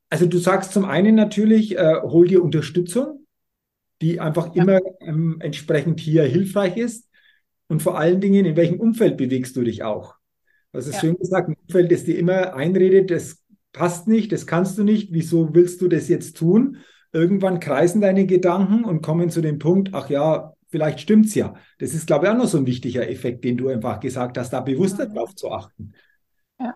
also 0.09 0.25
du 0.25 0.39
sagst 0.39 0.73
zum 0.73 0.85
einen 0.85 1.15
natürlich, 1.15 1.77
äh, 1.77 2.01
hol 2.01 2.27
dir 2.27 2.43
Unterstützung 2.43 3.18
die 4.01 4.19
einfach 4.19 4.55
ja. 4.55 4.63
immer 4.63 4.79
ähm, 5.01 5.37
entsprechend 5.41 5.99
hier 5.99 6.23
hilfreich 6.23 6.77
ist. 6.77 7.09
Und 7.67 7.81
vor 7.81 7.99
allen 7.99 8.21
Dingen, 8.21 8.45
in 8.45 8.55
welchem 8.55 8.79
Umfeld 8.79 9.17
bewegst 9.17 9.55
du 9.55 9.63
dich 9.63 9.83
auch? 9.83 10.15
Das 10.71 10.87
ist 10.87 10.95
ja. 10.95 11.01
schön 11.01 11.17
gesagt, 11.17 11.49
ein 11.49 11.57
Umfeld, 11.67 11.91
das 11.91 12.03
dir 12.03 12.17
immer 12.17 12.53
einredet, 12.53 13.11
das 13.11 13.43
passt 13.73 14.07
nicht, 14.07 14.31
das 14.31 14.47
kannst 14.47 14.77
du 14.77 14.83
nicht, 14.83 15.13
wieso 15.13 15.53
willst 15.53 15.81
du 15.81 15.87
das 15.87 16.07
jetzt 16.07 16.37
tun? 16.37 16.77
Irgendwann 17.11 17.59
kreisen 17.59 18.01
deine 18.01 18.25
Gedanken 18.25 18.83
und 18.83 19.01
kommen 19.01 19.29
zu 19.29 19.41
dem 19.41 19.59
Punkt, 19.59 19.93
ach 19.93 20.09
ja, 20.09 20.53
vielleicht 20.69 21.01
stimmt's 21.01 21.35
ja. 21.35 21.55
Das 21.79 21.93
ist, 21.93 22.07
glaube 22.07 22.25
ich, 22.25 22.31
auch 22.31 22.37
noch 22.37 22.47
so 22.47 22.57
ein 22.57 22.67
wichtiger 22.67 23.09
Effekt, 23.09 23.43
den 23.43 23.57
du 23.57 23.69
einfach 23.69 23.99
gesagt 23.99 24.37
hast, 24.37 24.51
da 24.51 24.61
bewusster 24.61 25.07
ja. 25.07 25.13
drauf 25.13 25.35
zu 25.35 25.51
achten. 25.51 25.93
Ja. 26.59 26.75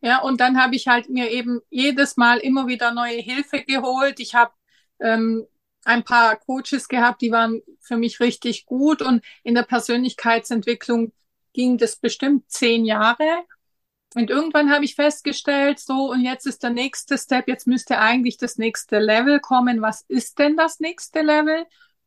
Ja, 0.00 0.22
und 0.22 0.40
dann 0.40 0.58
habe 0.58 0.76
ich 0.76 0.86
halt 0.86 1.10
mir 1.10 1.30
eben 1.30 1.60
jedes 1.70 2.16
Mal 2.16 2.38
immer 2.38 2.68
wieder 2.68 2.94
neue 2.94 3.18
Hilfe 3.18 3.64
geholt. 3.66 4.20
Ich 4.20 4.34
habe 4.34 4.52
ähm, 5.00 5.44
ein 5.88 6.04
paar 6.04 6.36
Coaches 6.36 6.86
gehabt, 6.86 7.22
die 7.22 7.32
waren 7.32 7.62
für 7.80 7.96
mich 7.96 8.20
richtig 8.20 8.66
gut 8.66 9.00
und 9.00 9.24
in 9.42 9.54
der 9.54 9.62
Persönlichkeitsentwicklung 9.62 11.12
ging 11.54 11.78
das 11.78 11.96
bestimmt 11.96 12.50
zehn 12.50 12.84
Jahre. 12.84 13.44
Und 14.14 14.28
irgendwann 14.28 14.70
habe 14.70 14.84
ich 14.84 14.94
festgestellt, 14.94 15.78
so, 15.78 16.10
und 16.10 16.20
jetzt 16.20 16.46
ist 16.46 16.62
der 16.62 16.70
nächste 16.70 17.16
Step, 17.16 17.48
jetzt 17.48 17.66
müsste 17.66 17.98
eigentlich 17.98 18.36
das 18.36 18.58
nächste 18.58 18.98
Level 18.98 19.40
kommen. 19.40 19.80
Was 19.80 20.02
ist 20.08 20.38
denn 20.38 20.58
das 20.58 20.78
nächste 20.78 21.22
Level? 21.22 21.64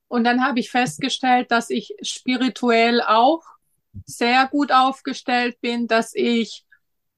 Und 0.08 0.26
dann 0.26 0.46
habe 0.46 0.60
ich 0.60 0.70
festgestellt, 0.70 1.50
dass 1.50 1.72
ich 1.72 1.96
spirituell 2.04 3.02
auch 3.02 3.44
sehr 4.06 4.48
gut 4.48 4.72
aufgestellt 4.72 5.60
bin, 5.60 5.88
dass 5.88 6.14
ich 6.14 6.66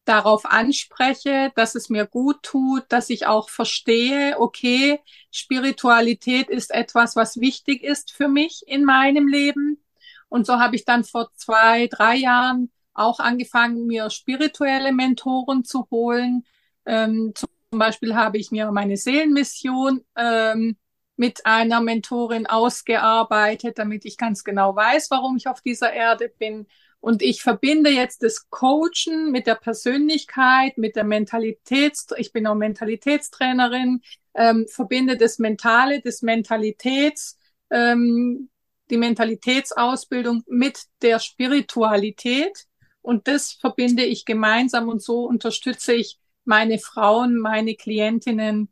darauf 0.06 0.46
anspreche, 0.46 1.52
dass 1.56 1.76
es 1.76 1.90
mir 1.90 2.06
gut 2.06 2.44
tut, 2.44 2.84
dass 2.90 3.10
ich 3.10 3.26
auch 3.26 3.50
verstehe, 3.50 4.40
okay, 4.40 5.00
Spiritualität 5.32 6.50
ist 6.50 6.72
etwas, 6.72 7.16
was 7.16 7.40
wichtig 7.40 7.84
ist 7.84 8.12
für 8.12 8.28
mich 8.28 8.64
in 8.68 8.84
meinem 8.84 9.28
Leben. 9.28 9.84
Und 10.30 10.46
so 10.46 10.60
habe 10.60 10.76
ich 10.76 10.86
dann 10.86 11.04
vor 11.04 11.30
zwei, 11.36 11.88
drei 11.88 12.16
Jahren 12.16 12.72
auch 12.94 13.20
angefangen, 13.20 13.86
mir 13.88 14.10
spirituelle 14.10 14.92
Mentoren 14.92 15.64
zu 15.64 15.88
holen. 15.90 16.46
Ähm, 16.86 17.34
zum 17.36 17.50
Beispiel 17.80 18.16
habe 18.16 18.38
ich 18.38 18.52
mir 18.52 18.72
meine 18.72 18.98
Seelenmission 18.98 20.04
ähm, 20.16 20.78
mit 21.16 21.46
einer 21.46 21.82
Mentorin 21.82 22.48
ausgearbeitet, 22.48 23.78
damit 23.78 24.06
ich 24.06 24.18
ganz 24.18 24.44
genau 24.44 24.76
weiß, 24.76 25.10
warum 25.12 25.38
ich 25.38 25.48
auf 25.48 25.62
dieser 25.62 25.94
Erde 25.94 26.30
bin. 26.38 26.68
Und 27.04 27.22
ich 27.22 27.42
verbinde 27.42 27.90
jetzt 27.90 28.24
das 28.24 28.50
Coachen 28.50 29.30
mit 29.30 29.46
der 29.46 29.56
Persönlichkeit, 29.56 30.78
mit 30.78 30.96
der 30.96 31.04
Mentalitäts, 31.04 32.08
ich 32.16 32.32
bin 32.32 32.48
auch 32.48 32.56
Mentalitätstrainerin, 32.56 34.02
ähm, 34.36 34.68
verbinde 34.70 35.18
das 35.18 35.38
Mentale, 35.38 36.00
das 36.00 36.22
Mentalitäts, 36.22 37.38
ähm, 37.70 38.48
die 38.90 38.96
Mentalitätsausbildung 38.96 40.44
mit 40.48 40.84
der 41.02 41.20
Spiritualität. 41.20 42.68
Und 43.02 43.28
das 43.28 43.52
verbinde 43.52 44.06
ich 44.06 44.24
gemeinsam 44.24 44.88
und 44.88 45.04
so 45.04 45.26
unterstütze 45.26 45.92
ich 45.96 46.22
meine 46.46 46.80
Frauen, 46.80 47.38
meine 47.38 47.76
Klientinnen, 47.76 48.70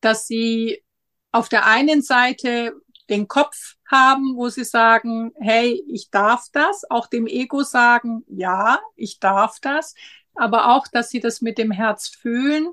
dass 0.00 0.26
sie 0.26 0.82
auf 1.30 1.48
der 1.48 1.66
einen 1.66 2.02
Seite 2.02 2.72
den 3.08 3.28
Kopf 3.28 3.76
haben, 3.90 4.36
wo 4.36 4.48
sie 4.48 4.64
sagen, 4.64 5.32
hey, 5.40 5.82
ich 5.88 6.10
darf 6.10 6.46
das, 6.52 6.88
auch 6.90 7.06
dem 7.06 7.26
Ego 7.26 7.62
sagen, 7.62 8.24
ja, 8.28 8.80
ich 8.96 9.20
darf 9.20 9.58
das, 9.60 9.94
aber 10.34 10.74
auch, 10.74 10.86
dass 10.88 11.10
sie 11.10 11.20
das 11.20 11.40
mit 11.40 11.58
dem 11.58 11.70
Herz 11.70 12.08
fühlen, 12.08 12.72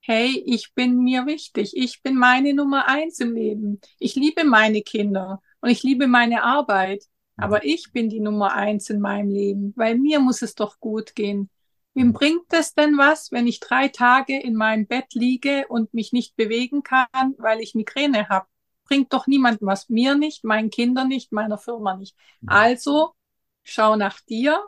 hey, 0.00 0.42
ich 0.46 0.74
bin 0.74 0.98
mir 0.98 1.26
wichtig, 1.26 1.76
ich 1.76 2.02
bin 2.02 2.16
meine 2.16 2.54
Nummer 2.54 2.88
eins 2.88 3.20
im 3.20 3.34
Leben, 3.34 3.80
ich 3.98 4.14
liebe 4.14 4.44
meine 4.44 4.82
Kinder 4.82 5.42
und 5.60 5.70
ich 5.70 5.82
liebe 5.82 6.06
meine 6.06 6.42
Arbeit, 6.42 7.04
aber 7.36 7.64
ich 7.64 7.92
bin 7.92 8.08
die 8.08 8.20
Nummer 8.20 8.52
eins 8.52 8.90
in 8.90 9.00
meinem 9.00 9.30
Leben, 9.30 9.72
weil 9.76 9.98
mir 9.98 10.20
muss 10.20 10.42
es 10.42 10.54
doch 10.54 10.78
gut 10.80 11.14
gehen. 11.14 11.48
Wem 11.94 12.12
bringt 12.12 12.52
es 12.52 12.74
denn 12.74 12.98
was, 12.98 13.32
wenn 13.32 13.46
ich 13.46 13.60
drei 13.60 13.88
Tage 13.88 14.38
in 14.38 14.54
meinem 14.54 14.86
Bett 14.86 15.12
liege 15.14 15.66
und 15.68 15.92
mich 15.92 16.12
nicht 16.12 16.36
bewegen 16.36 16.82
kann, 16.82 17.34
weil 17.38 17.60
ich 17.60 17.74
Migräne 17.74 18.28
habe? 18.28 18.46
Bringt 18.90 19.12
doch 19.12 19.26
niemandem 19.26 19.68
was. 19.68 19.88
Mir 19.88 20.16
nicht, 20.16 20.44
meinen 20.44 20.68
Kindern 20.68 21.08
nicht, 21.08 21.32
meiner 21.32 21.58
Firma 21.58 21.96
nicht. 21.96 22.16
Also 22.46 23.12
schau 23.62 23.96
nach 23.96 24.20
dir. 24.20 24.58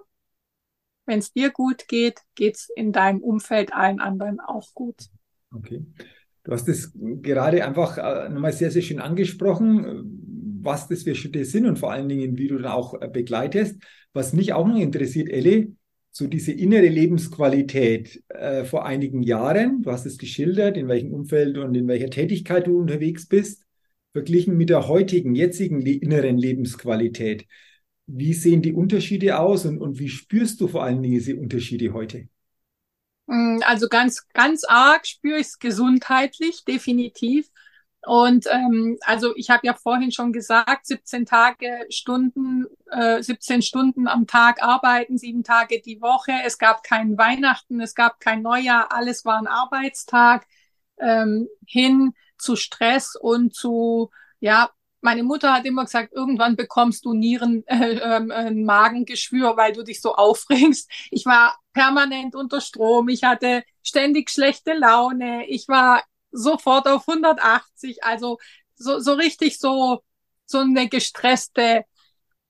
Wenn 1.05 1.19
es 1.19 1.33
dir 1.33 1.51
gut 1.51 1.89
geht, 1.89 2.21
geht 2.37 2.55
es 2.55 2.71
in 2.77 2.93
deinem 2.93 3.21
Umfeld 3.21 3.75
allen 3.75 3.99
anderen 3.99 4.39
auch 4.39 4.73
gut. 4.73 5.09
Okay. 5.53 5.85
Du 6.45 6.53
hast 6.53 6.69
es 6.69 6.93
gerade 6.95 7.65
einfach 7.65 7.99
äh, 7.99 8.29
nochmal 8.29 8.53
sehr, 8.53 8.71
sehr 8.71 8.83
schön 8.83 9.01
angesprochen, 9.01 10.61
was 10.63 10.87
das 10.87 11.03
für 11.03 11.17
Schritte 11.17 11.45
sind 11.45 11.67
und 11.67 11.81
vor 11.81 11.93
allen 11.93 12.09
Dingen, 12.09 12.39
wie 12.39 12.47
du 12.47 12.59
dann 12.59 12.71
auch 12.71 13.01
äh, 13.01 13.09
begleitest. 13.09 13.83
Was 14.13 14.33
mich 14.33 14.53
auch 14.53 14.67
noch 14.67 14.79
interessiert, 14.79 15.29
Elli, 15.29 15.75
so 16.13 16.29
diese 16.29 16.53
innere 16.53 16.89
Lebensqualität 16.89 18.23
äh, 18.29 18.65
vor 18.65 18.87
einigen 18.87 19.23
Jahren. 19.23 19.83
Du 19.83 19.91
hast 19.91 20.07
es 20.07 20.19
geschildert, 20.19 20.77
in 20.77 20.87
welchem 20.87 21.13
Umfeld 21.13 21.59
und 21.59 21.75
in 21.75 21.89
welcher 21.89 22.11
Tätigkeit 22.11 22.69
du 22.69 22.79
unterwegs 22.79 23.27
bist 23.27 23.62
verglichen 24.13 24.57
mit 24.57 24.71
der 24.71 24.89
heutigen, 24.89 25.35
jetzigen 25.35 25.81
inneren 25.85 26.39
Lebensqualität. 26.39 27.47
Wie 28.07 28.35
sehen 28.35 28.63
die 28.63 28.73
Unterschiede 28.73 29.39
aus 29.39 29.65
und, 29.65 29.79
und 29.79 29.99
wie 29.99 30.09
spürst 30.09 30.61
du 30.61 30.69
vor 30.69 30.85
allen 30.85 31.03
Dingen 31.03 31.15
diese 31.15 31.37
Unterschiede 31.37 31.93
heute? 31.93 32.29
Mm, 33.27 33.61
also 33.65 33.89
ganz, 33.89 34.29
ganz 34.33 34.65
arg 34.65 35.07
spüre 35.07 35.39
ich 35.39 35.47
es 35.47 35.59
gesundheitlich, 35.59 36.65
definitiv. 36.65 37.49
Und 38.05 38.47
ähm, 38.51 38.99
also 39.03 39.33
ich 39.37 39.49
habe 39.49 39.65
ja 39.65 39.75
vorhin 39.75 40.11
schon 40.11 40.33
gesagt, 40.33 40.87
17 40.87 41.25
Tage 41.25 41.87
Stunden, 41.89 42.67
äh, 42.91 43.23
17 43.23 43.63
Stunden 43.63 44.09
am 44.09 44.27
Tag 44.27 44.61
arbeiten, 44.63 45.19
sieben 45.19 45.45
Tage 45.45 45.81
die 45.81 46.01
Woche. 46.01 46.33
Es 46.45 46.59
gab 46.59 46.83
kein 46.83 47.17
Weihnachten, 47.17 47.81
es 47.81 47.95
gab 47.95 48.19
kein 48.19 48.43
Neujahr, 48.43 48.93
alles 48.93 49.25
war 49.25 49.39
ein 49.39 49.47
Arbeitstag 49.47 50.47
ähm, 50.99 51.49
hin 51.65 52.13
zu 52.43 52.57
Stress 52.57 53.17
und 53.17 53.55
zu 53.55 54.11
ja 54.41 54.71
meine 55.03 55.25
Mutter 55.25 55.53
hat 55.53 55.67
immer 55.67 55.85
gesagt, 55.85 56.13
irgendwann 56.13 56.57
bekommst 56.57 57.05
du 57.05 57.13
Nieren, 57.13 57.65
äh, 57.67 57.97
äh, 57.97 58.51
Magengeschwür, 58.51 59.57
weil 59.57 59.73
du 59.73 59.83
dich 59.83 60.01
so 60.01 60.15
aufregst. 60.15 60.91
Ich 61.11 61.27
war 61.27 61.59
permanent 61.73 62.35
unter 62.35 62.61
Strom. 62.61 63.09
Ich 63.09 63.25
hatte 63.25 63.65
ständig 63.83 64.31
schlechte 64.31 64.73
Laune. 64.73 65.47
Ich 65.49 65.69
war 65.69 66.03
sofort 66.31 66.87
auf 66.87 67.09
180. 67.09 68.05
Also 68.05 68.39
so, 68.77 69.01
so 69.01 69.15
richtig 69.15 69.59
so, 69.59 70.03
so 70.47 70.59
eine 70.59 70.89
gestresste 70.89 71.85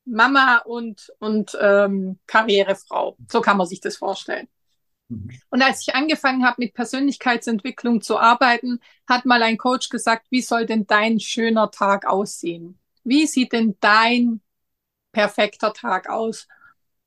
Mama 0.05 0.59
und, 0.59 1.11
und 1.20 1.57
ähm, 1.61 2.18
Karrierefrau. 2.26 3.16
So 3.31 3.40
kann 3.40 3.57
man 3.57 3.66
sich 3.66 3.81
das 3.81 3.96
vorstellen. 3.96 4.48
Und 5.51 5.62
als 5.62 5.83
ich 5.83 5.94
angefangen 5.94 6.44
habe, 6.44 6.57
mit 6.59 6.75
Persönlichkeitsentwicklung 6.75 8.01
zu 8.01 8.18
arbeiten, 8.18 8.81
hat 9.09 9.25
mal 9.27 9.42
ein 9.42 9.59
Coach 9.59 9.88
gesagt, 9.88 10.27
wie 10.31 10.42
soll 10.42 10.66
denn 10.66 10.87
dein 10.87 11.20
schöner 11.20 11.70
Tag 11.70 12.07
aussehen? 12.07 12.79
Wie 13.05 13.27
sieht 13.27 13.53
denn 13.53 13.77
dein 13.81 14.40
perfekter 15.12 15.72
Tag 15.72 16.09
aus? 16.09 16.46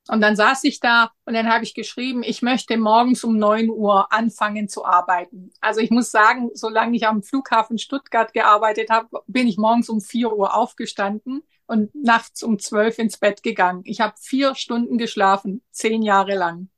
Und 0.08 0.20
dann 0.20 0.36
saß 0.36 0.62
ich 0.64 0.78
da 0.78 1.10
und 1.24 1.34
dann 1.34 1.48
habe 1.48 1.64
ich 1.64 1.74
geschrieben, 1.74 2.22
ich 2.22 2.40
möchte 2.40 2.76
morgens 2.76 3.24
um 3.24 3.38
neun 3.38 3.68
Uhr 3.70 4.12
anfangen 4.12 4.68
zu 4.68 4.84
arbeiten. 4.84 5.50
Also 5.60 5.80
ich 5.80 5.90
muss 5.90 6.12
sagen, 6.12 6.50
solange 6.54 6.96
ich 6.96 7.08
am 7.08 7.24
Flughafen 7.24 7.76
Stuttgart 7.78 8.32
gearbeitet 8.32 8.88
habe, 8.90 9.08
bin 9.26 9.48
ich 9.48 9.56
morgens 9.56 9.88
um 9.88 10.00
vier 10.00 10.32
Uhr 10.32 10.54
aufgestanden 10.54 11.42
und 11.66 11.92
nachts 11.94 12.44
um 12.44 12.60
zwölf 12.60 12.98
ins 13.00 13.18
Bett 13.18 13.42
gegangen. 13.42 13.82
Ich 13.84 14.00
habe 14.00 14.14
vier 14.16 14.54
Stunden 14.54 14.96
geschlafen, 14.96 15.62
zehn 15.72 16.02
Jahre 16.02 16.36
lang. 16.36 16.68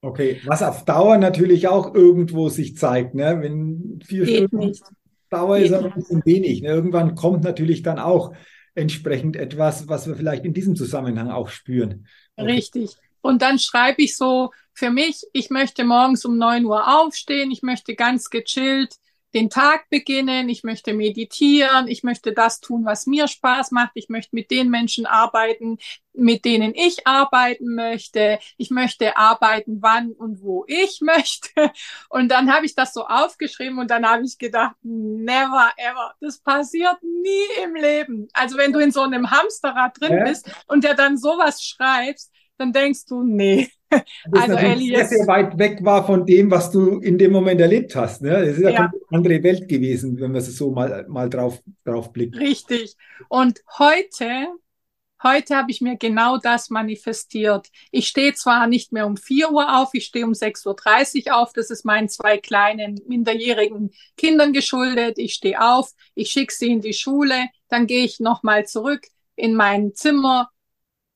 Okay, 0.00 0.40
was 0.44 0.62
auf 0.62 0.84
Dauer 0.84 1.18
natürlich 1.18 1.66
auch 1.66 1.94
irgendwo 1.94 2.48
sich 2.48 2.76
zeigt, 2.76 3.14
ne? 3.14 3.38
Wenn 3.40 4.00
vier 4.04 4.24
Geht 4.24 4.48
Stunden 4.48 4.66
nicht. 4.68 4.82
Dauer 5.28 5.58
Geht 5.58 5.66
ist 5.66 5.72
aber 5.72 5.86
ein 5.86 5.94
bisschen 5.94 6.24
wenig. 6.24 6.62
Ne? 6.62 6.68
Irgendwann 6.68 7.14
kommt 7.16 7.42
natürlich 7.42 7.82
dann 7.82 7.98
auch 7.98 8.32
entsprechend 8.74 9.36
etwas, 9.36 9.88
was 9.88 10.06
wir 10.06 10.14
vielleicht 10.14 10.44
in 10.44 10.54
diesem 10.54 10.76
Zusammenhang 10.76 11.30
auch 11.30 11.48
spüren. 11.48 12.06
Okay. 12.36 12.52
Richtig. 12.52 12.90
Und 13.20 13.42
dann 13.42 13.58
schreibe 13.58 14.02
ich 14.02 14.16
so 14.16 14.50
für 14.72 14.90
mich, 14.90 15.24
ich 15.32 15.50
möchte 15.50 15.82
morgens 15.82 16.24
um 16.24 16.38
neun 16.38 16.64
Uhr 16.64 17.00
aufstehen, 17.00 17.50
ich 17.50 17.62
möchte 17.62 17.96
ganz 17.96 18.30
gechillt 18.30 18.94
den 19.34 19.50
Tag 19.50 19.88
beginnen, 19.90 20.48
ich 20.48 20.64
möchte 20.64 20.94
meditieren, 20.94 21.86
ich 21.88 22.02
möchte 22.02 22.32
das 22.32 22.60
tun, 22.60 22.84
was 22.84 23.06
mir 23.06 23.28
Spaß 23.28 23.72
macht, 23.72 23.92
ich 23.94 24.08
möchte 24.08 24.34
mit 24.34 24.50
den 24.50 24.70
Menschen 24.70 25.06
arbeiten, 25.06 25.78
mit 26.14 26.44
denen 26.44 26.74
ich 26.74 27.06
arbeiten 27.06 27.74
möchte, 27.74 28.38
ich 28.56 28.70
möchte 28.70 29.16
arbeiten, 29.16 29.82
wann 29.82 30.12
und 30.12 30.42
wo 30.42 30.64
ich 30.66 31.00
möchte. 31.02 31.72
Und 32.08 32.28
dann 32.30 32.52
habe 32.52 32.66
ich 32.66 32.74
das 32.74 32.92
so 32.92 33.06
aufgeschrieben 33.06 33.78
und 33.78 33.90
dann 33.90 34.08
habe 34.08 34.24
ich 34.24 34.38
gedacht, 34.38 34.76
never 34.82 35.70
ever, 35.76 36.14
das 36.20 36.38
passiert 36.38 37.02
nie 37.02 37.62
im 37.64 37.74
Leben. 37.74 38.28
Also 38.32 38.56
wenn 38.56 38.72
du 38.72 38.78
in 38.78 38.92
so 38.92 39.02
einem 39.02 39.30
Hamsterrad 39.30 40.00
drin 40.00 40.24
bist 40.24 40.50
und 40.66 40.84
der 40.84 40.94
dann 40.94 41.18
sowas 41.18 41.62
schreibst, 41.62 42.32
dann 42.58 42.72
denkst 42.72 43.06
du, 43.06 43.22
nee. 43.22 43.68
Das 43.90 44.42
also 44.42 44.56
Ellie 44.56 44.94
sehr, 44.94 45.06
sehr 45.06 45.26
weit 45.26 45.58
weg 45.58 45.82
war 45.82 46.04
von 46.04 46.26
dem, 46.26 46.50
was 46.50 46.70
du 46.70 46.98
in 46.98 47.16
dem 47.16 47.32
Moment 47.32 47.60
erlebt 47.60 47.96
hast. 47.96 48.20
Ne? 48.20 48.30
Das 48.30 48.58
ist 48.58 48.62
ja, 48.62 48.70
ja. 48.70 48.78
eine 48.80 48.92
andere 49.10 49.42
Welt 49.42 49.68
gewesen, 49.68 50.20
wenn 50.20 50.32
man 50.32 50.42
so 50.42 50.70
mal, 50.70 51.06
mal 51.08 51.30
drauf, 51.30 51.62
drauf 51.84 52.12
blickt. 52.12 52.36
Richtig. 52.36 52.96
Und 53.28 53.62
heute, 53.78 54.48
heute 55.22 55.56
habe 55.56 55.70
ich 55.70 55.80
mir 55.80 55.96
genau 55.96 56.36
das 56.36 56.68
manifestiert. 56.68 57.68
Ich 57.90 58.08
stehe 58.08 58.34
zwar 58.34 58.66
nicht 58.66 58.92
mehr 58.92 59.06
um 59.06 59.16
4 59.16 59.50
Uhr 59.52 59.80
auf, 59.80 59.94
ich 59.94 60.04
stehe 60.04 60.26
um 60.26 60.32
6.30 60.32 61.28
Uhr 61.28 61.36
auf. 61.36 61.52
Das 61.54 61.70
ist 61.70 61.86
meinen 61.86 62.10
zwei 62.10 62.36
kleinen 62.36 63.00
minderjährigen 63.06 63.92
Kindern 64.18 64.52
geschuldet. 64.52 65.18
Ich 65.18 65.32
stehe 65.32 65.62
auf, 65.62 65.92
ich 66.14 66.30
schicke 66.30 66.52
sie 66.52 66.72
in 66.72 66.82
die 66.82 66.92
Schule, 66.92 67.46
dann 67.68 67.86
gehe 67.86 68.04
ich 68.04 68.20
nochmal 68.20 68.66
zurück 68.66 69.06
in 69.34 69.54
mein 69.54 69.94
Zimmer, 69.94 70.50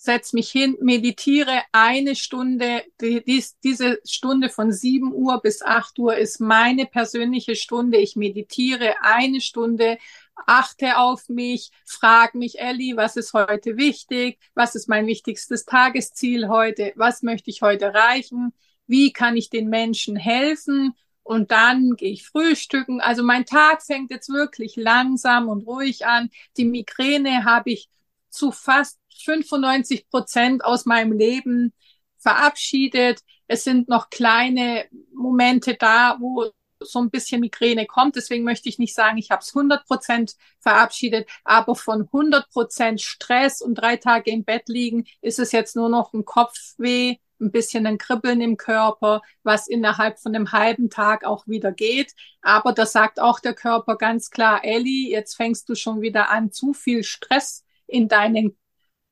setz 0.02 0.32
mich 0.32 0.50
hin, 0.50 0.76
meditiere 0.80 1.62
eine 1.70 2.16
Stunde. 2.16 2.82
Die, 3.00 3.22
dies, 3.22 3.56
diese 3.60 4.00
Stunde 4.04 4.48
von 4.48 4.72
7 4.72 5.12
Uhr 5.12 5.40
bis 5.40 5.62
8 5.62 5.96
Uhr 6.00 6.16
ist 6.16 6.40
meine 6.40 6.86
persönliche 6.86 7.54
Stunde. 7.54 7.98
Ich 7.98 8.16
meditiere 8.16 8.96
eine 9.02 9.40
Stunde, 9.40 9.98
achte 10.44 10.98
auf 10.98 11.28
mich, 11.28 11.70
frag 11.86 12.34
mich, 12.34 12.58
Ellie, 12.58 12.96
was 12.96 13.14
ist 13.16 13.32
heute 13.32 13.76
wichtig? 13.76 14.40
Was 14.54 14.74
ist 14.74 14.88
mein 14.88 15.06
wichtigstes 15.06 15.66
Tagesziel 15.66 16.48
heute? 16.48 16.92
Was 16.96 17.22
möchte 17.22 17.50
ich 17.50 17.62
heute 17.62 17.84
erreichen? 17.84 18.52
Wie 18.88 19.12
kann 19.12 19.36
ich 19.36 19.50
den 19.50 19.68
Menschen 19.68 20.16
helfen? 20.16 20.94
Und 21.22 21.52
dann 21.52 21.94
gehe 21.94 22.10
ich 22.10 22.26
frühstücken. 22.26 23.00
Also 23.00 23.22
mein 23.22 23.46
Tag 23.46 23.84
fängt 23.84 24.10
jetzt 24.10 24.30
wirklich 24.30 24.74
langsam 24.74 25.48
und 25.48 25.64
ruhig 25.64 26.06
an. 26.06 26.28
Die 26.56 26.64
Migräne 26.64 27.44
habe 27.44 27.70
ich 27.70 27.88
zu 28.32 28.50
fast 28.50 28.98
95 29.24 30.08
Prozent 30.08 30.64
aus 30.64 30.86
meinem 30.86 31.12
Leben 31.12 31.72
verabschiedet. 32.18 33.20
Es 33.46 33.64
sind 33.64 33.88
noch 33.88 34.10
kleine 34.10 34.86
Momente 35.14 35.74
da, 35.74 36.16
wo 36.18 36.50
so 36.80 37.00
ein 37.00 37.10
bisschen 37.10 37.40
Migräne 37.40 37.86
kommt. 37.86 38.16
Deswegen 38.16 38.44
möchte 38.44 38.68
ich 38.68 38.78
nicht 38.78 38.94
sagen, 38.94 39.18
ich 39.18 39.30
habe 39.30 39.42
es 39.42 39.54
100 39.54 39.86
Prozent 39.86 40.34
verabschiedet, 40.60 41.28
aber 41.44 41.76
von 41.76 42.02
100 42.02 42.48
Prozent 42.50 43.00
Stress 43.00 43.60
und 43.60 43.76
drei 43.76 43.96
Tage 43.96 44.30
im 44.30 44.44
Bett 44.44 44.68
liegen, 44.68 45.04
ist 45.20 45.38
es 45.38 45.52
jetzt 45.52 45.76
nur 45.76 45.88
noch 45.88 46.12
ein 46.12 46.24
Kopfweh, 46.24 47.16
ein 47.40 47.50
bisschen 47.50 47.86
ein 47.86 47.98
Kribbeln 47.98 48.40
im 48.40 48.56
Körper, 48.56 49.20
was 49.42 49.66
innerhalb 49.68 50.18
von 50.20 50.34
einem 50.34 50.52
halben 50.52 50.90
Tag 50.90 51.24
auch 51.24 51.46
wieder 51.46 51.72
geht. 51.72 52.14
Aber 52.40 52.72
da 52.72 52.86
sagt 52.86 53.20
auch 53.20 53.40
der 53.40 53.54
Körper 53.54 53.96
ganz 53.96 54.30
klar, 54.30 54.64
Ellie, 54.64 55.10
jetzt 55.10 55.34
fängst 55.34 55.68
du 55.68 55.74
schon 55.74 56.00
wieder 56.00 56.30
an, 56.30 56.52
zu 56.52 56.72
viel 56.72 57.04
Stress 57.04 57.64
in 57.92 58.08
deinen 58.08 58.56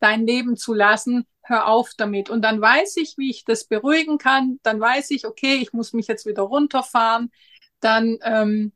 dein 0.01 0.27
Leben 0.27 0.57
zu 0.57 0.75
lassen, 0.75 1.27
hör 1.43 1.69
auf 1.69 1.91
damit. 1.97 2.31
Und 2.31 2.43
dann 2.43 2.61
weiß 2.61 2.97
ich, 2.97 3.17
wie 3.19 3.31
ich 3.31 3.45
das 3.45 3.65
beruhigen 3.65 4.19
kann. 4.19 4.59
Dann 4.63 4.81
weiß 4.81 5.11
ich, 5.11 5.27
okay, 5.27 5.57
ich 5.57 5.73
muss 5.73 5.93
mich 5.93 6.09
jetzt 6.09 6.27
wieder 6.27 6.43
runterfahren. 6.43 7.31
Dann 7.81 8.19
ähm, 8.23 8.73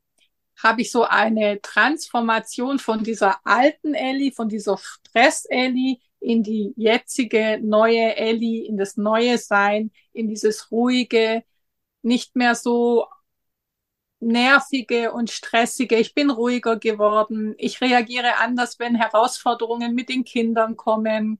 habe 0.63 0.81
ich 0.81 0.91
so 0.91 1.03
eine 1.03 1.61
Transformation 1.61 2.79
von 2.79 3.03
dieser 3.03 3.39
alten 3.45 3.93
Ellie, 3.93 4.31
von 4.31 4.49
dieser 4.49 4.77
Stress-Ellie 4.77 5.97
in 6.19 6.43
die 6.43 6.73
jetzige 6.75 7.59
neue 7.61 8.15
Ellie, 8.15 8.65
in 8.65 8.77
das 8.77 8.97
neue 8.97 9.37
Sein, 9.37 9.91
in 10.13 10.27
dieses 10.27 10.71
ruhige, 10.71 11.43
nicht 12.01 12.35
mehr 12.35 12.55
so 12.55 13.07
nervige 14.25 15.11
und 15.13 15.29
stressige. 15.29 15.95
Ich 15.97 16.13
bin 16.13 16.29
ruhiger 16.29 16.77
geworden. 16.77 17.53
Ich 17.57 17.79
reagiere 17.81 18.37
anders, 18.37 18.79
wenn 18.79 18.95
Herausforderungen 18.95 19.93
mit 19.93 20.09
den 20.09 20.25
Kindern 20.25 20.75
kommen. 20.75 21.39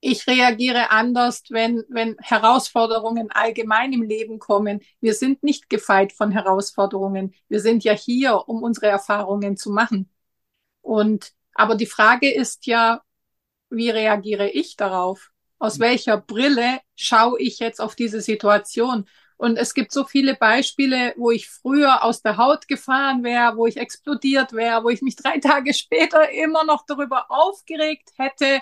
Ich 0.00 0.26
reagiere 0.26 0.90
anders, 0.90 1.44
wenn, 1.50 1.84
wenn 1.88 2.16
Herausforderungen 2.18 3.30
allgemein 3.30 3.92
im 3.92 4.02
Leben 4.02 4.40
kommen. 4.40 4.80
Wir 5.00 5.14
sind 5.14 5.44
nicht 5.44 5.70
gefeit 5.70 6.12
von 6.12 6.32
Herausforderungen. 6.32 7.34
Wir 7.48 7.60
sind 7.60 7.84
ja 7.84 7.92
hier, 7.92 8.48
um 8.48 8.62
unsere 8.64 8.86
Erfahrungen 8.86 9.56
zu 9.56 9.70
machen. 9.70 10.10
Und, 10.80 11.32
aber 11.54 11.76
die 11.76 11.86
Frage 11.86 12.32
ist 12.32 12.66
ja, 12.66 13.02
wie 13.70 13.90
reagiere 13.90 14.50
ich 14.50 14.76
darauf? 14.76 15.30
Aus 15.58 15.78
welcher 15.78 16.16
Brille 16.16 16.80
schaue 16.96 17.40
ich 17.40 17.60
jetzt 17.60 17.80
auf 17.80 17.94
diese 17.94 18.20
Situation? 18.20 19.06
Und 19.36 19.56
es 19.56 19.74
gibt 19.74 19.92
so 19.92 20.04
viele 20.04 20.34
Beispiele, 20.34 21.14
wo 21.16 21.30
ich 21.30 21.48
früher 21.48 22.04
aus 22.04 22.22
der 22.22 22.36
Haut 22.36 22.68
gefahren 22.68 23.24
wäre, 23.24 23.56
wo 23.56 23.66
ich 23.66 23.76
explodiert 23.76 24.52
wäre, 24.52 24.84
wo 24.84 24.90
ich 24.90 25.02
mich 25.02 25.16
drei 25.16 25.38
Tage 25.38 25.74
später 25.74 26.30
immer 26.30 26.64
noch 26.64 26.84
darüber 26.86 27.26
aufgeregt 27.30 28.10
hätte. 28.16 28.60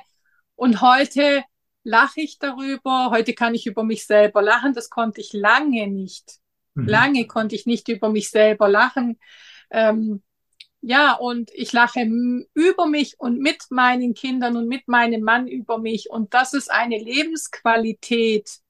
Und 0.57 0.81
heute 0.81 1.45
lache 1.85 2.21
ich 2.21 2.39
darüber. 2.39 3.11
Heute 3.11 3.35
kann 3.35 3.55
ich 3.55 3.67
über 3.67 3.85
mich 3.85 4.07
selber 4.07 4.43
lachen. 4.43 4.75
Das 4.75 4.91
konnte 4.91 5.21
ich 5.21 5.33
lange 5.33 5.87
nicht. 5.87 6.39
Mhm. 6.75 6.87
Lange 6.87 7.27
konnte 7.27 7.55
ich 7.55 7.67
nicht 7.67 7.89
über 7.89 8.09
mich 8.09 8.31
selber 8.31 8.69
lachen. 8.69 9.19
Ähm, 9.71 10.23
ja, 10.83 11.13
und 11.13 11.51
ich 11.53 11.73
lache 11.73 12.01
über 12.55 12.87
mich 12.87 13.21
und 13.21 13.39
mit 13.39 13.65
meinen 13.71 14.15
Kindern 14.15 14.57
und 14.57 14.67
mit 14.67 14.89
meinem 14.89 15.23
Mann 15.23 15.47
über 15.47 15.79
mich. 15.79 16.11
Und 16.11 16.33
das 16.33 16.55
ist 16.55 16.71
eine 16.71 16.99
Lebensqualität, 16.99 18.61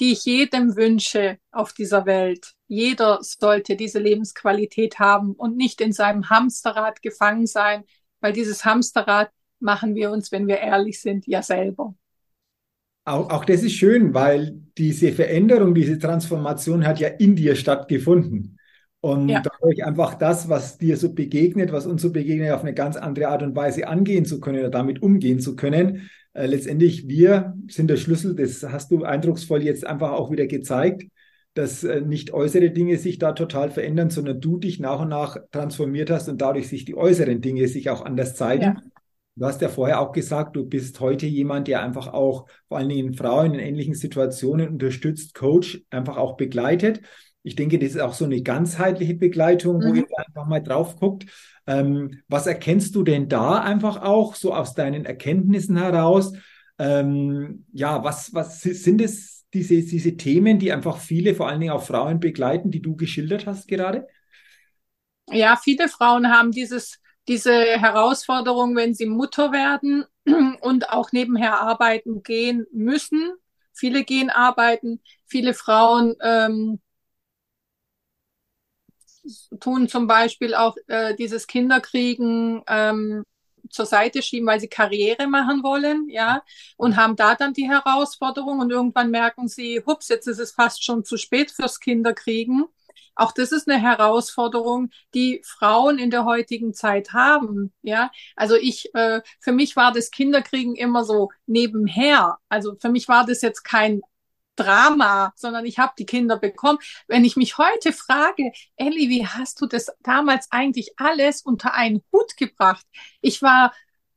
die 0.00 0.12
ich 0.12 0.24
jedem 0.24 0.76
wünsche 0.76 1.38
auf 1.52 1.72
dieser 1.72 2.06
Welt. 2.06 2.54
Jeder 2.66 3.18
sollte 3.20 3.76
diese 3.76 3.98
Lebensqualität 3.98 4.98
haben 4.98 5.32
und 5.32 5.56
nicht 5.56 5.80
in 5.80 5.92
seinem 5.92 6.30
Hamsterrad 6.30 7.02
gefangen 7.02 7.46
sein, 7.46 7.84
weil 8.20 8.32
dieses 8.32 8.64
Hamsterrad 8.64 9.30
machen 9.60 9.94
wir 9.94 10.10
uns, 10.10 10.32
wenn 10.32 10.48
wir 10.48 10.58
ehrlich 10.58 11.00
sind, 11.00 11.26
ja 11.26 11.42
selber. 11.42 11.94
Auch, 13.04 13.30
auch 13.30 13.44
das 13.44 13.62
ist 13.62 13.74
schön, 13.74 14.14
weil 14.14 14.62
diese 14.78 15.12
Veränderung, 15.12 15.74
diese 15.74 15.98
Transformation 15.98 16.86
hat 16.86 16.98
ja 16.98 17.08
in 17.08 17.36
dir 17.36 17.54
stattgefunden. 17.54 18.58
Und 19.02 19.30
ja. 19.30 19.42
dadurch 19.42 19.84
einfach 19.84 20.14
das, 20.14 20.48
was 20.48 20.76
dir 20.76 20.96
so 20.96 21.14
begegnet, 21.14 21.72
was 21.72 21.86
uns 21.86 22.02
so 22.02 22.12
begegnet, 22.12 22.52
auf 22.52 22.62
eine 22.62 22.74
ganz 22.74 22.96
andere 22.96 23.28
Art 23.28 23.42
und 23.42 23.56
Weise 23.56 23.88
angehen 23.88 24.26
zu 24.26 24.40
können 24.40 24.60
oder 24.60 24.70
damit 24.70 25.02
umgehen 25.02 25.40
zu 25.40 25.56
können, 25.56 26.10
äh, 26.40 26.46
letztendlich 26.46 27.06
wir 27.06 27.54
sind 27.68 27.90
der 27.90 27.96
Schlüssel, 27.96 28.34
das 28.34 28.62
hast 28.62 28.90
du 28.90 29.04
eindrucksvoll 29.04 29.62
jetzt 29.62 29.86
einfach 29.86 30.12
auch 30.12 30.30
wieder 30.30 30.46
gezeigt, 30.46 31.04
dass 31.54 31.84
äh, 31.84 32.00
nicht 32.00 32.32
äußere 32.32 32.70
Dinge 32.70 32.96
sich 32.96 33.18
da 33.18 33.32
total 33.32 33.70
verändern, 33.70 34.08
sondern 34.08 34.40
du 34.40 34.56
dich 34.56 34.80
nach 34.80 35.00
und 35.00 35.08
nach 35.08 35.36
transformiert 35.50 36.10
hast 36.10 36.28
und 36.28 36.40
dadurch 36.40 36.68
sich 36.68 36.84
die 36.86 36.96
äußeren 36.96 37.40
Dinge 37.40 37.68
sich 37.68 37.90
auch 37.90 38.02
anders 38.02 38.36
zeigen. 38.36 38.62
Ja. 38.62 38.82
Du 39.36 39.46
hast 39.46 39.60
ja 39.60 39.68
vorher 39.68 40.00
auch 40.00 40.12
gesagt, 40.12 40.56
du 40.56 40.64
bist 40.64 40.98
heute 41.00 41.26
jemand, 41.26 41.68
der 41.68 41.82
einfach 41.82 42.08
auch 42.08 42.46
vor 42.68 42.78
allen 42.78 42.88
Dingen 42.88 43.14
Frauen 43.14 43.54
in 43.54 43.60
ähnlichen 43.60 43.94
Situationen 43.94 44.68
unterstützt, 44.68 45.34
Coach, 45.34 45.82
einfach 45.90 46.16
auch 46.16 46.36
begleitet. 46.36 47.02
Ich 47.42 47.54
denke, 47.54 47.78
das 47.78 47.90
ist 47.90 48.00
auch 48.00 48.12
so 48.12 48.24
eine 48.24 48.42
ganzheitliche 48.42 49.14
Begleitung, 49.14 49.78
mhm. 49.78 49.82
wo 49.82 49.94
ihr 49.94 50.06
einfach 50.16 50.46
mal 50.46 50.62
drauf 50.62 50.96
guckt. 50.96 51.26
Ähm, 51.70 52.20
was 52.26 52.48
erkennst 52.48 52.96
du 52.96 53.04
denn 53.04 53.28
da 53.28 53.60
einfach 53.60 54.02
auch 54.02 54.34
so 54.34 54.52
aus 54.52 54.74
deinen 54.74 55.04
Erkenntnissen 55.04 55.76
heraus? 55.76 56.32
Ähm, 56.80 57.64
ja, 57.72 58.02
was, 58.02 58.34
was 58.34 58.60
sind 58.60 59.00
es, 59.00 59.46
diese, 59.54 59.80
diese 59.82 60.16
Themen, 60.16 60.58
die 60.58 60.72
einfach 60.72 60.98
viele, 60.98 61.32
vor 61.36 61.48
allen 61.48 61.60
Dingen 61.60 61.72
auch 61.72 61.84
Frauen 61.84 62.18
begleiten, 62.18 62.72
die 62.72 62.82
du 62.82 62.96
geschildert 62.96 63.46
hast 63.46 63.68
gerade? 63.68 64.08
Ja, 65.30 65.56
viele 65.62 65.88
Frauen 65.88 66.32
haben 66.32 66.50
dieses, 66.50 66.98
diese 67.28 67.52
Herausforderung, 67.52 68.74
wenn 68.74 68.92
sie 68.92 69.06
Mutter 69.06 69.52
werden 69.52 70.04
und 70.62 70.90
auch 70.90 71.12
nebenher 71.12 71.60
arbeiten 71.60 72.24
gehen 72.24 72.66
müssen. 72.72 73.32
Viele 73.72 74.02
gehen 74.02 74.28
arbeiten, 74.28 75.00
viele 75.26 75.54
Frauen 75.54 76.16
ähm, 76.20 76.80
tun 79.60 79.88
zum 79.88 80.06
Beispiel 80.06 80.54
auch 80.54 80.76
äh, 80.86 81.14
dieses 81.14 81.46
Kinderkriegen 81.46 82.62
ähm, 82.66 83.24
zur 83.68 83.86
Seite 83.86 84.22
schieben, 84.22 84.48
weil 84.48 84.60
sie 84.60 84.68
Karriere 84.68 85.26
machen 85.26 85.62
wollen, 85.62 86.08
ja, 86.08 86.42
und 86.76 86.96
haben 86.96 87.16
da 87.16 87.34
dann 87.34 87.52
die 87.52 87.68
Herausforderung 87.68 88.60
und 88.60 88.70
irgendwann 88.70 89.10
merken 89.10 89.48
sie, 89.48 89.82
hups, 89.86 90.08
jetzt 90.08 90.26
ist 90.26 90.38
es 90.38 90.52
fast 90.52 90.84
schon 90.84 91.04
zu 91.04 91.16
spät 91.16 91.50
fürs 91.50 91.80
Kinderkriegen. 91.80 92.64
Auch 93.14 93.32
das 93.32 93.52
ist 93.52 93.68
eine 93.68 93.80
Herausforderung, 93.80 94.90
die 95.14 95.42
Frauen 95.44 95.98
in 95.98 96.10
der 96.10 96.24
heutigen 96.24 96.72
Zeit 96.72 97.12
haben. 97.12 97.72
Ja, 97.82 98.10
also 98.34 98.56
ich, 98.56 98.94
äh, 98.94 99.20
für 99.40 99.52
mich 99.52 99.76
war 99.76 99.92
das 99.92 100.10
Kinderkriegen 100.10 100.74
immer 100.74 101.04
so 101.04 101.28
nebenher. 101.46 102.38
Also 102.48 102.76
für 102.80 102.88
mich 102.88 103.08
war 103.08 103.26
das 103.26 103.42
jetzt 103.42 103.62
kein 103.62 104.00
Drama, 104.62 105.32
sondern 105.36 105.64
ich 105.64 105.78
habe 105.78 105.92
die 105.98 106.06
Kinder 106.06 106.38
bekommen. 106.38 106.78
Wenn 107.08 107.24
ich 107.24 107.36
mich 107.36 107.58
heute 107.58 107.92
frage, 107.92 108.52
Elli, 108.76 109.08
wie 109.08 109.26
hast 109.26 109.60
du 109.60 109.66
das 109.66 109.90
damals 110.00 110.48
eigentlich 110.50 110.94
alles 110.98 111.42
unter 111.42 111.74
einen 111.74 112.02
Hut 112.12 112.36
gebracht? 112.36 112.86
Ich 113.20 113.42
war 113.42 113.72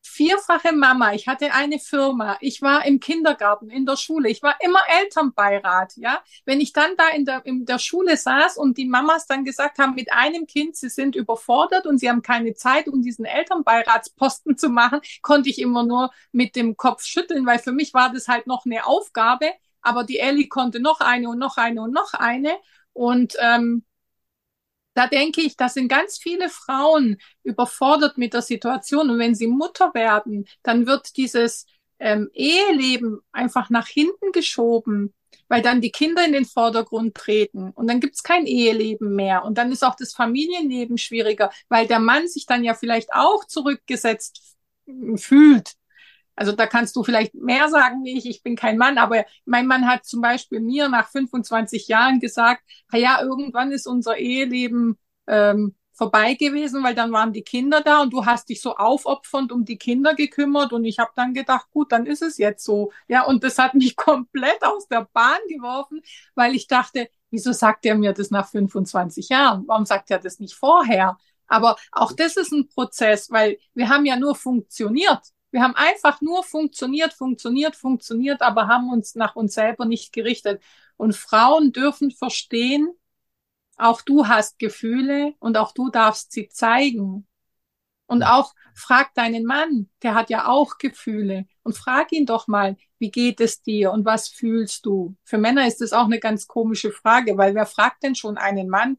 vierfache 0.05 0.73
Mama, 0.73 1.13
ich 1.13 1.27
hatte 1.27 1.53
eine 1.53 1.79
Firma, 1.79 2.37
ich 2.41 2.61
war 2.61 2.85
im 2.85 2.99
Kindergarten, 2.99 3.69
in 3.69 3.85
der 3.85 3.95
Schule, 3.95 4.29
ich 4.29 4.43
war 4.43 4.55
immer 4.61 4.81
Elternbeirat, 5.01 5.93
ja. 5.95 6.21
Wenn 6.45 6.59
ich 6.61 6.73
dann 6.73 6.95
da 6.97 7.07
in 7.09 7.25
der, 7.25 7.45
in 7.45 7.65
der 7.65 7.79
Schule 7.79 8.17
saß 8.17 8.57
und 8.57 8.77
die 8.77 8.85
Mamas 8.85 9.25
dann 9.25 9.45
gesagt 9.45 9.79
haben, 9.79 9.95
mit 9.95 10.11
einem 10.11 10.45
Kind, 10.45 10.75
sie 10.75 10.89
sind 10.89 11.15
überfordert 11.15 11.87
und 11.87 11.99
sie 11.99 12.09
haben 12.09 12.21
keine 12.21 12.53
Zeit, 12.53 12.87
um 12.89 13.01
diesen 13.01 13.25
Elternbeiratsposten 13.25 14.57
zu 14.57 14.69
machen, 14.69 14.99
konnte 15.21 15.49
ich 15.49 15.59
immer 15.59 15.83
nur 15.83 16.11
mit 16.31 16.55
dem 16.55 16.75
Kopf 16.77 17.03
schütteln, 17.03 17.45
weil 17.45 17.59
für 17.59 17.71
mich 17.71 17.93
war 17.93 18.11
das 18.11 18.27
halt 18.27 18.45
noch 18.45 18.65
eine 18.65 18.85
Aufgabe, 18.85 19.47
aber 19.83 20.03
die 20.03 20.19
Ellie 20.19 20.47
konnte 20.47 20.79
noch 20.79 20.99
eine 20.99 21.29
und 21.29 21.39
noch 21.39 21.57
eine 21.57 21.81
und 21.81 21.93
noch 21.93 22.13
eine. 22.13 22.55
Und 22.93 23.35
ähm, 23.39 23.83
da 24.93 25.07
denke 25.07 25.41
ich, 25.41 25.57
da 25.57 25.69
sind 25.69 25.87
ganz 25.87 26.17
viele 26.17 26.49
Frauen 26.49 27.17
überfordert 27.43 28.17
mit 28.17 28.33
der 28.33 28.41
Situation. 28.41 29.09
Und 29.09 29.19
wenn 29.19 29.35
sie 29.35 29.47
Mutter 29.47 29.93
werden, 29.93 30.45
dann 30.61 30.85
wird 30.85 31.17
dieses 31.17 31.65
ähm, 31.99 32.29
Eheleben 32.33 33.19
einfach 33.31 33.69
nach 33.69 33.87
hinten 33.87 34.31
geschoben, 34.31 35.13
weil 35.47 35.61
dann 35.61 35.81
die 35.81 35.91
Kinder 35.91 36.25
in 36.25 36.33
den 36.33 36.45
Vordergrund 36.45 37.15
treten 37.15 37.71
und 37.71 37.87
dann 37.87 37.99
gibt's 37.99 38.23
kein 38.23 38.45
Eheleben 38.45 39.15
mehr. 39.15 39.43
Und 39.45 39.57
dann 39.57 39.71
ist 39.71 39.83
auch 39.83 39.95
das 39.95 40.13
Familienleben 40.13 40.97
schwieriger, 40.97 41.51
weil 41.69 41.87
der 41.87 41.99
Mann 41.99 42.27
sich 42.27 42.45
dann 42.45 42.63
ja 42.63 42.73
vielleicht 42.73 43.13
auch 43.13 43.45
zurückgesetzt 43.45 44.55
fühlt 45.15 45.73
also 46.35 46.51
da 46.51 46.67
kannst 46.67 46.95
du 46.95 47.03
vielleicht 47.03 47.35
mehr 47.35 47.69
sagen 47.69 48.03
wie 48.03 48.17
ich, 48.17 48.25
ich 48.25 48.43
bin 48.43 48.55
kein 48.55 48.77
Mann, 48.77 48.97
aber 48.97 49.25
mein 49.45 49.67
Mann 49.67 49.87
hat 49.87 50.05
zum 50.05 50.21
Beispiel 50.21 50.59
mir 50.59 50.89
nach 50.89 51.09
25 51.09 51.87
Jahren 51.87 52.19
gesagt, 52.19 52.63
ja, 52.91 53.21
irgendwann 53.21 53.71
ist 53.71 53.87
unser 53.87 54.17
Eheleben 54.17 54.97
ähm, 55.27 55.75
vorbei 55.93 56.33
gewesen, 56.33 56.83
weil 56.83 56.95
dann 56.95 57.11
waren 57.11 57.33
die 57.33 57.43
Kinder 57.43 57.81
da 57.81 58.01
und 58.01 58.11
du 58.11 58.25
hast 58.25 58.49
dich 58.49 58.61
so 58.61 58.75
aufopfernd 58.75 59.51
um 59.51 59.63
die 59.63 59.77
Kinder 59.77 60.15
gekümmert 60.15 60.73
und 60.73 60.85
ich 60.85 60.99
habe 60.99 61.11
dann 61.15 61.33
gedacht, 61.33 61.67
gut, 61.71 61.91
dann 61.91 62.05
ist 62.05 62.21
es 62.23 62.37
jetzt 62.37 62.63
so. 62.65 62.91
Ja, 63.07 63.23
und 63.25 63.43
das 63.43 63.57
hat 63.59 63.75
mich 63.75 63.95
komplett 63.95 64.63
aus 64.63 64.87
der 64.87 65.07
Bahn 65.13 65.39
geworfen, 65.47 66.01
weil 66.35 66.55
ich 66.55 66.67
dachte, 66.67 67.09
wieso 67.29 67.51
sagt 67.51 67.85
er 67.85 67.95
mir 67.95 68.13
das 68.13 68.31
nach 68.31 68.49
25 68.49 69.29
Jahren? 69.29 69.63
Warum 69.67 69.85
sagt 69.85 70.09
er 70.11 70.19
das 70.19 70.39
nicht 70.39 70.55
vorher? 70.55 71.17
Aber 71.47 71.75
auch 71.91 72.11
das 72.11 72.37
ist 72.37 72.51
ein 72.51 72.67
Prozess, 72.67 73.29
weil 73.29 73.57
wir 73.75 73.89
haben 73.89 74.05
ja 74.05 74.15
nur 74.15 74.35
funktioniert. 74.35 75.21
Wir 75.53 75.61
haben 75.61 75.75
einfach 75.75 76.19
nur 76.19 76.43
funktioniert, 76.43 77.13
funktioniert, 77.13 77.75
funktioniert, 77.75 78.41
aber 78.41 78.67
haben 78.67 78.89
uns 78.89 79.13
nach 79.13 79.35
uns 79.35 79.53
selber 79.53 79.85
nicht 79.85 80.11
gerichtet. 80.11 80.63
Und 80.97 81.15
Frauen 81.15 81.71
dürfen 81.71 82.09
verstehen, 82.09 82.89
auch 83.77 84.01
du 84.01 84.27
hast 84.27 84.57
Gefühle 84.57 85.35
und 85.37 85.55
auch 85.57 85.71
du 85.71 85.91
darfst 85.91 86.31
sie 86.31 86.47
zeigen. 86.47 87.27
Und 88.07 88.23
auch 88.23 88.55
frag 88.73 89.13
deinen 89.13 89.45
Mann, 89.45 89.91
der 90.01 90.15
hat 90.15 90.31
ja 90.31 90.47
auch 90.47 90.79
Gefühle. 90.79 91.45
Und 91.61 91.77
frag 91.77 92.11
ihn 92.13 92.25
doch 92.25 92.47
mal, 92.47 92.75
wie 92.97 93.11
geht 93.11 93.39
es 93.39 93.61
dir 93.61 93.91
und 93.91 94.05
was 94.05 94.29
fühlst 94.29 94.87
du? 94.87 95.15
Für 95.23 95.37
Männer 95.37 95.67
ist 95.67 95.81
das 95.81 95.93
auch 95.93 96.05
eine 96.05 96.19
ganz 96.19 96.47
komische 96.47 96.91
Frage, 96.91 97.37
weil 97.37 97.53
wer 97.53 97.67
fragt 97.67 98.01
denn 98.01 98.15
schon 98.15 98.37
einen 98.37 98.69
Mann, 98.69 98.97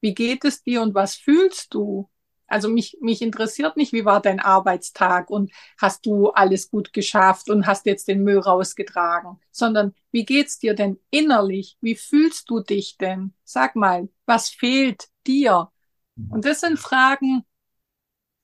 wie 0.00 0.14
geht 0.14 0.44
es 0.44 0.64
dir 0.64 0.82
und 0.82 0.94
was 0.94 1.14
fühlst 1.14 1.74
du? 1.74 2.10
Also 2.52 2.68
mich, 2.68 2.98
mich 3.00 3.22
interessiert 3.22 3.78
nicht, 3.78 3.94
wie 3.94 4.04
war 4.04 4.20
dein 4.20 4.38
Arbeitstag 4.38 5.30
und 5.30 5.50
hast 5.78 6.04
du 6.04 6.28
alles 6.32 6.70
gut 6.70 6.92
geschafft 6.92 7.48
und 7.48 7.66
hast 7.66 7.86
jetzt 7.86 8.08
den 8.08 8.22
Müll 8.22 8.38
rausgetragen, 8.38 9.40
sondern 9.50 9.94
wie 10.10 10.26
geht's 10.26 10.58
dir 10.58 10.74
denn 10.74 11.00
innerlich? 11.10 11.78
Wie 11.80 11.94
fühlst 11.94 12.50
du 12.50 12.60
dich 12.60 12.98
denn? 12.98 13.32
Sag 13.42 13.74
mal, 13.74 14.10
was 14.26 14.50
fehlt 14.50 15.08
dir? 15.26 15.70
Und 16.28 16.44
das 16.44 16.60
sind 16.60 16.78
Fragen, 16.78 17.42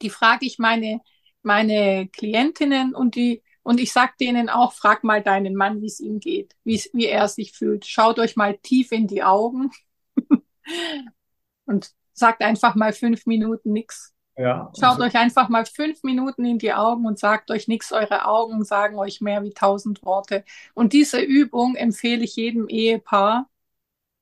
die 0.01 0.11
frage 0.11 0.47
ich 0.47 0.59
meine, 0.59 1.01
meine 1.43 2.09
Klientinnen 2.09 2.95
und 2.95 3.15
die, 3.15 3.43
und 3.63 3.79
ich 3.79 3.93
sag 3.93 4.17
denen 4.17 4.49
auch, 4.49 4.73
frag 4.73 5.05
mal 5.05 5.23
deinen 5.23 5.55
Mann, 5.55 5.83
wie 5.83 5.87
es 5.87 6.01
ihm 6.01 6.19
geht, 6.19 6.57
wie, 6.65 6.83
wie 6.95 7.07
er 7.07 7.29
sich 7.29 7.53
fühlt. 7.53 7.85
Schaut 7.85 8.19
euch 8.19 8.37
mal 8.37 8.57
tief 8.57 8.91
in 8.91 9.07
die 9.07 9.23
Augen 9.23 9.71
und 11.67 11.93
sagt 12.19 12.43
einfach 12.43 12.75
mal 12.75 12.93
fünf 12.93 13.27
Minuten 13.27 13.73
nichts. 13.73 14.15
Ja, 14.37 14.71
Schaut 14.79 15.01
also 15.01 15.03
euch 15.03 15.17
einfach 15.17 15.49
mal 15.49 15.67
fünf 15.67 16.05
Minuten 16.05 16.45
in 16.45 16.59
die 16.59 16.73
Augen 16.73 17.07
und 17.07 17.19
sagt 17.19 17.51
euch 17.51 17.67
nichts. 17.67 17.93
Eure 17.93 18.25
Augen 18.27 18.65
sagen 18.65 18.97
euch 18.97 19.21
mehr 19.21 19.43
wie 19.43 19.53
tausend 19.53 20.05
Worte. 20.05 20.45
Und 20.75 20.93
diese 20.93 21.21
Übung 21.21 21.75
empfehle 21.75 22.23
ich 22.23 22.37
jedem 22.37 22.69
Ehepaar, 22.69 23.49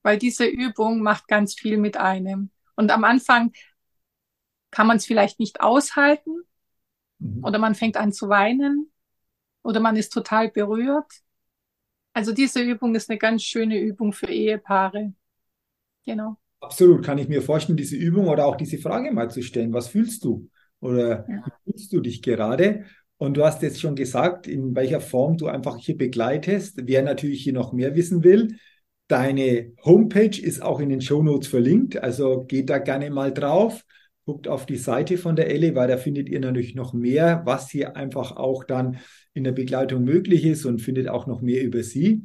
weil 0.01 0.17
diese 0.17 0.45
Übung 0.47 1.01
macht 1.01 1.27
ganz 1.27 1.53
viel 1.53 1.77
mit 1.77 1.97
einem. 1.97 2.49
Und 2.75 2.91
am 2.91 3.03
Anfang 3.03 3.51
kann 4.71 4.87
man 4.87 4.97
es 4.97 5.05
vielleicht 5.05 5.39
nicht 5.39 5.61
aushalten 5.61 6.41
mhm. 7.19 7.43
oder 7.43 7.59
man 7.59 7.75
fängt 7.75 7.95
an 7.95 8.11
zu 8.11 8.27
weinen 8.27 8.91
oder 9.61 9.79
man 9.79 9.95
ist 9.95 10.13
total 10.13 10.49
berührt. 10.49 11.11
Also 12.13 12.33
diese 12.33 12.61
Übung 12.61 12.95
ist 12.95 13.09
eine 13.09 13.19
ganz 13.19 13.43
schöne 13.43 13.79
Übung 13.79 14.13
für 14.13 14.27
Ehepaare. 14.27 15.13
Genau. 16.05 16.37
Absolut, 16.59 17.05
kann 17.05 17.17
ich 17.17 17.27
mir 17.27 17.41
vorstellen, 17.41 17.77
diese 17.77 17.95
Übung 17.95 18.27
oder 18.27 18.45
auch 18.45 18.55
diese 18.55 18.77
Frage 18.77 19.11
mal 19.11 19.29
zu 19.29 19.41
stellen. 19.41 19.73
Was 19.73 19.89
fühlst 19.89 20.23
du? 20.23 20.49
Oder 20.79 21.25
ja. 21.27 21.43
wie 21.45 21.71
fühlst 21.71 21.93
du 21.93 22.01
dich 22.01 22.21
gerade? 22.21 22.85
Und 23.17 23.35
du 23.37 23.43
hast 23.43 23.61
jetzt 23.63 23.81
schon 23.81 23.95
gesagt, 23.95 24.47
in 24.47 24.75
welcher 24.75 25.01
Form 25.01 25.37
du 25.37 25.47
einfach 25.47 25.77
hier 25.77 25.97
begleitest. 25.97 26.81
Wer 26.83 27.01
natürlich 27.01 27.43
hier 27.43 27.53
noch 27.53 27.73
mehr 27.73 27.95
wissen 27.95 28.23
will, 28.23 28.57
deine 29.07 29.73
Homepage 29.83 30.39
ist 30.39 30.61
auch 30.61 30.79
in 30.79 30.89
den 30.89 31.01
Show 31.01 31.23
Notes 31.23 31.47
verlinkt. 31.47 32.01
Also 32.01 32.43
geht 32.43 32.69
da 32.69 32.77
gerne 32.77 33.09
mal 33.09 33.33
drauf, 33.33 33.83
guckt 34.25 34.47
auf 34.47 34.65
die 34.65 34.75
Seite 34.75 35.17
von 35.17 35.35
der 35.35 35.49
Elle, 35.49 35.73
weil 35.73 35.87
da 35.87 35.97
findet 35.97 36.29
ihr 36.29 36.39
natürlich 36.39 36.75
noch 36.75 36.93
mehr, 36.93 37.41
was 37.45 37.71
hier 37.71 37.95
einfach 37.95 38.35
auch 38.35 38.63
dann 38.63 38.99
in 39.33 39.43
der 39.43 39.51
Begleitung 39.51 40.03
möglich 40.03 40.45
ist 40.45 40.65
und 40.65 40.81
findet 40.81 41.07
auch 41.07 41.25
noch 41.27 41.41
mehr 41.41 41.63
über 41.63 41.81
sie. 41.83 42.23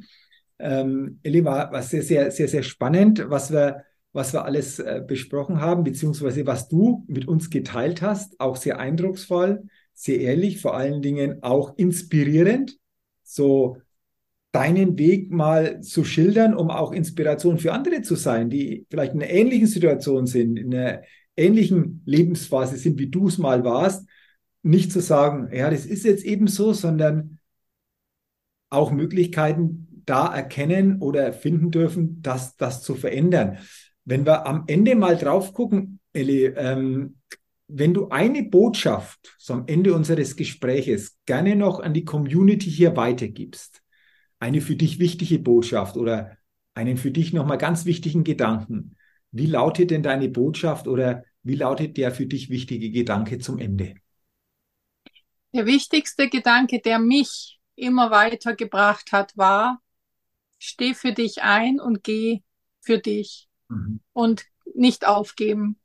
Ähm, 0.59 1.19
Elle 1.23 1.43
war, 1.43 1.71
war 1.71 1.81
sehr, 1.81 2.03
sehr, 2.03 2.29
sehr, 2.29 2.47
sehr 2.47 2.63
spannend, 2.63 3.25
was 3.29 3.51
wir 3.51 3.83
was 4.13 4.31
wir 4.31 4.45
alles 4.45 4.79
äh, 4.79 5.03
besprochen 5.05 5.59
haben, 5.59 5.83
beziehungsweise 5.83 6.45
was 6.45 6.69
du 6.69 7.03
mit 7.07 7.27
uns 7.27 7.49
geteilt 7.49 8.01
hast. 8.01 8.39
Auch 8.39 8.55
sehr 8.55 8.79
eindrucksvoll, 8.79 9.63
sehr 9.93 10.21
ehrlich, 10.21 10.61
vor 10.61 10.77
allen 10.77 11.01
Dingen 11.01 11.41
auch 11.41 11.77
inspirierend. 11.77 12.77
So 13.23 13.77
deinen 14.51 14.99
Weg 14.99 15.31
mal 15.31 15.81
zu 15.81 16.03
schildern, 16.03 16.53
um 16.55 16.69
auch 16.69 16.91
Inspiration 16.91 17.57
für 17.57 17.73
andere 17.73 18.03
zu 18.03 18.15
sein, 18.15 18.51
die 18.51 18.85
vielleicht 18.89 19.15
in 19.15 19.23
einer 19.23 19.31
ähnlichen 19.31 19.67
Situation 19.67 20.27
sind, 20.27 20.57
in 20.57 20.73
einer 20.73 21.01
ähnlichen 21.35 22.03
Lebensphase 22.05 22.77
sind, 22.77 22.99
wie 22.99 23.09
du 23.09 23.27
es 23.27 23.39
mal 23.39 23.63
warst. 23.63 24.07
Nicht 24.61 24.91
zu 24.91 25.01
sagen, 25.01 25.49
ja, 25.51 25.71
das 25.71 25.87
ist 25.87 26.05
jetzt 26.05 26.23
eben 26.23 26.45
so, 26.45 26.71
sondern 26.71 27.39
auch 28.69 28.91
Möglichkeiten 28.91 30.03
da 30.05 30.33
erkennen 30.33 31.01
oder 31.01 31.33
finden 31.33 31.71
dürfen, 31.71 32.21
das, 32.21 32.55
das 32.55 32.83
zu 32.83 32.93
verändern. 32.93 33.57
Wenn 34.05 34.25
wir 34.25 34.45
am 34.45 34.65
Ende 34.67 34.95
mal 34.95 35.17
drauf 35.17 35.53
gucken, 35.53 35.99
Elli, 36.11 36.45
ähm, 36.45 37.17
wenn 37.67 37.93
du 37.93 38.09
eine 38.09 38.43
Botschaft 38.43 39.35
so 39.37 39.53
am 39.53 39.63
Ende 39.67 39.93
unseres 39.93 40.35
Gespräches 40.35 41.17
gerne 41.25 41.55
noch 41.55 41.79
an 41.79 41.93
die 41.93 42.05
Community 42.05 42.69
hier 42.69 42.95
weitergibst, 42.95 43.81
eine 44.39 44.61
für 44.61 44.75
dich 44.75 44.99
wichtige 44.99 45.39
Botschaft 45.39 45.95
oder 45.95 46.37
einen 46.73 46.97
für 46.97 47.11
dich 47.11 47.33
nochmal 47.33 47.57
ganz 47.57 47.85
wichtigen 47.85 48.23
Gedanken, 48.23 48.95
wie 49.31 49.47
lautet 49.47 49.91
denn 49.91 50.03
deine 50.03 50.29
Botschaft 50.29 50.87
oder 50.87 51.23
wie 51.41 51.55
lautet 51.55 51.97
der 51.97 52.11
für 52.11 52.25
dich 52.25 52.49
wichtige 52.49 52.91
Gedanke 52.91 53.39
zum 53.39 53.57
Ende? 53.57 53.95
Der 55.53 55.65
wichtigste 55.65 56.29
Gedanke, 56.29 56.79
der 56.79 56.99
mich 56.99 57.59
immer 57.75 58.11
weitergebracht 58.11 59.11
hat, 59.11 59.35
war, 59.37 59.81
steh 60.59 60.93
für 60.93 61.13
dich 61.13 61.41
ein 61.41 61.79
und 61.79 62.03
geh 62.03 62.41
für 62.81 62.99
dich 62.99 63.49
mhm. 63.73 63.99
und 64.13 64.45
nicht 64.73 65.05
aufgeben. 65.05 65.79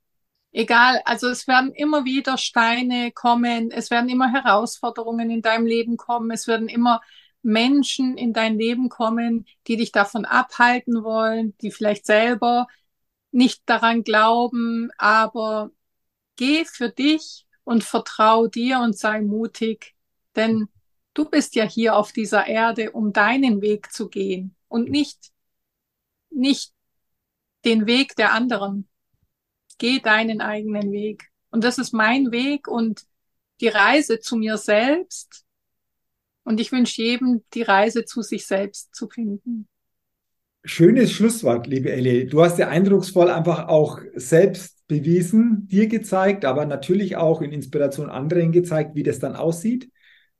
Egal, 0.51 1.03
also 1.05 1.28
es 1.28 1.47
werden 1.47 1.72
immer 1.72 2.05
wieder 2.05 2.39
Steine 2.39 3.12
kommen, 3.12 3.70
es 3.70 3.91
werden 3.91 4.09
immer 4.09 4.32
Herausforderungen 4.32 5.30
in 5.30 5.43
deinem 5.43 5.66
Leben 5.66 5.97
kommen, 5.97 6.30
es 6.30 6.47
werden 6.47 6.68
immer 6.68 7.03
Menschen 7.43 8.16
in 8.16 8.32
dein 8.32 8.59
Leben 8.59 8.89
kommen, 8.89 9.47
die 9.66 9.76
dich 9.76 9.93
davon 9.93 10.24
abhalten 10.24 11.05
wollen, 11.05 11.57
die 11.59 11.70
vielleicht 11.70 12.07
selber 12.07 12.66
nicht 13.30 13.62
daran 13.66 14.03
glauben, 14.03 14.91
aber 14.97 15.70
geh 16.36 16.64
für 16.64 16.89
dich 16.89 17.47
und 17.64 17.84
vertrau 17.84 18.47
dir 18.47 18.80
und 18.80 18.97
sei 18.97 19.20
mutig, 19.20 19.95
denn 20.34 20.68
du 21.14 21.26
bist 21.26 21.55
ja 21.55 21.64
hier 21.64 21.97
auf 21.97 22.12
dieser 22.12 22.47
Erde, 22.47 22.93
um 22.93 23.12
deinen 23.12 23.61
Weg 23.61 23.93
zu 23.93 24.09
gehen 24.09 24.57
und 24.68 24.89
nicht, 24.89 25.30
nicht 26.30 26.72
den 27.64 27.86
Weg 27.86 28.16
der 28.16 28.32
anderen. 28.32 28.88
Geh 29.78 30.00
deinen 30.00 30.40
eigenen 30.40 30.92
Weg. 30.92 31.28
Und 31.50 31.64
das 31.64 31.78
ist 31.78 31.92
mein 31.92 32.30
Weg 32.30 32.68
und 32.68 33.04
die 33.61 33.68
Reise 33.68 34.20
zu 34.20 34.36
mir 34.36 34.56
selbst. 34.56 35.44
Und 36.44 36.61
ich 36.61 36.72
wünsche 36.72 37.02
jedem, 37.02 37.44
die 37.54 37.62
Reise 37.62 38.04
zu 38.04 38.22
sich 38.22 38.46
selbst 38.46 38.94
zu 38.94 39.09
finden. 39.09 39.68
Schönes 40.64 41.12
Schlusswort, 41.12 41.66
liebe 41.66 41.92
Ellie. 41.92 42.26
Du 42.26 42.42
hast 42.42 42.59
ja 42.59 42.68
eindrucksvoll 42.68 43.30
einfach 43.30 43.68
auch 43.68 44.00
selbst 44.14 44.86
bewiesen, 44.88 45.68
dir 45.68 45.86
gezeigt, 45.86 46.44
aber 46.44 46.66
natürlich 46.66 47.16
auch 47.16 47.42
in 47.42 47.52
Inspiration 47.52 48.11
anderen 48.11 48.52
gezeigt, 48.52 48.94
wie 48.94 49.02
das 49.02 49.18
dann 49.18 49.36
aussieht, 49.36 49.90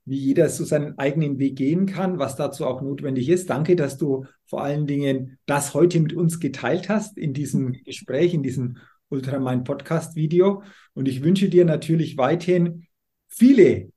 wie 0.09 0.17
jeder 0.17 0.49
so 0.49 0.63
seinen 0.65 0.97
eigenen 0.97 1.37
Weg 1.37 1.55
gehen 1.55 1.85
kann, 1.85 2.17
was 2.17 2.35
dazu 2.35 2.65
auch 2.65 2.81
notwendig 2.81 3.29
ist. 3.29 3.49
Danke, 3.49 3.75
dass 3.75 3.97
du 3.97 4.25
vor 4.47 4.63
allen 4.63 4.87
Dingen 4.87 5.37
das 5.45 5.75
heute 5.75 5.99
mit 5.99 6.13
uns 6.13 6.39
geteilt 6.39 6.89
hast 6.89 7.17
in 7.17 7.33
diesem 7.33 7.73
Gespräch, 7.85 8.33
in 8.33 8.41
diesem 8.41 8.77
Ultramind 9.09 9.65
Podcast 9.65 10.15
Video. 10.15 10.63
Und 10.93 11.07
ich 11.07 11.23
wünsche 11.23 11.47
dir 11.47 11.63
natürlich 11.63 12.17
weiterhin 12.17 12.87
viele 13.27 13.91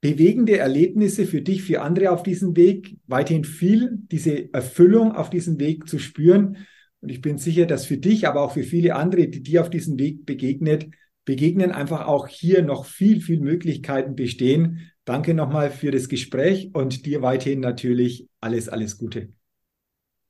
bewegende 0.00 0.58
Erlebnisse 0.58 1.26
für 1.26 1.42
dich, 1.42 1.64
für 1.64 1.82
andere 1.82 2.12
auf 2.12 2.22
diesem 2.22 2.54
Weg, 2.56 2.96
weiterhin 3.06 3.42
viel 3.42 3.98
diese 4.12 4.52
Erfüllung 4.52 5.12
auf 5.12 5.30
diesem 5.30 5.58
Weg 5.58 5.88
zu 5.88 5.98
spüren. 5.98 6.58
Und 7.00 7.08
ich 7.08 7.20
bin 7.20 7.38
sicher, 7.38 7.66
dass 7.66 7.86
für 7.86 7.96
dich, 7.96 8.28
aber 8.28 8.42
auch 8.42 8.52
für 8.52 8.62
viele 8.62 8.94
andere, 8.94 9.26
die 9.26 9.42
dir 9.42 9.62
auf 9.62 9.70
diesem 9.70 9.98
Weg 9.98 10.26
begegnet, 10.26 10.86
begegnen, 11.24 11.72
einfach 11.72 12.06
auch 12.06 12.28
hier 12.28 12.62
noch 12.62 12.84
viel, 12.84 13.20
viel 13.20 13.40
Möglichkeiten 13.40 14.14
bestehen. 14.14 14.90
Danke 15.04 15.34
nochmal 15.34 15.70
für 15.70 15.90
das 15.90 16.08
Gespräch 16.08 16.70
und 16.74 17.04
dir 17.04 17.20
weiterhin 17.20 17.60
natürlich 17.60 18.26
alles, 18.40 18.68
alles 18.68 18.96
Gute. 18.96 19.32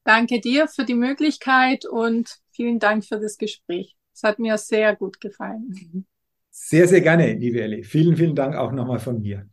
Danke 0.02 0.40
dir 0.40 0.68
für 0.68 0.84
die 0.84 0.94
Möglichkeit 0.94 1.86
und 1.86 2.38
vielen 2.50 2.78
Dank 2.78 3.04
für 3.04 3.20
das 3.20 3.38
Gespräch. 3.38 3.96
Es 4.12 4.22
hat 4.22 4.38
mir 4.38 4.58
sehr 4.58 4.94
gut 4.96 5.20
gefallen. 5.20 6.06
Sehr, 6.50 6.86
sehr 6.86 7.00
gerne, 7.00 7.32
liebe 7.32 7.60
Ellie. 7.62 7.84
Vielen, 7.84 8.16
vielen 8.16 8.34
Dank 8.34 8.54
auch 8.54 8.72
nochmal 8.72 8.98
von 8.98 9.20
mir. 9.20 9.48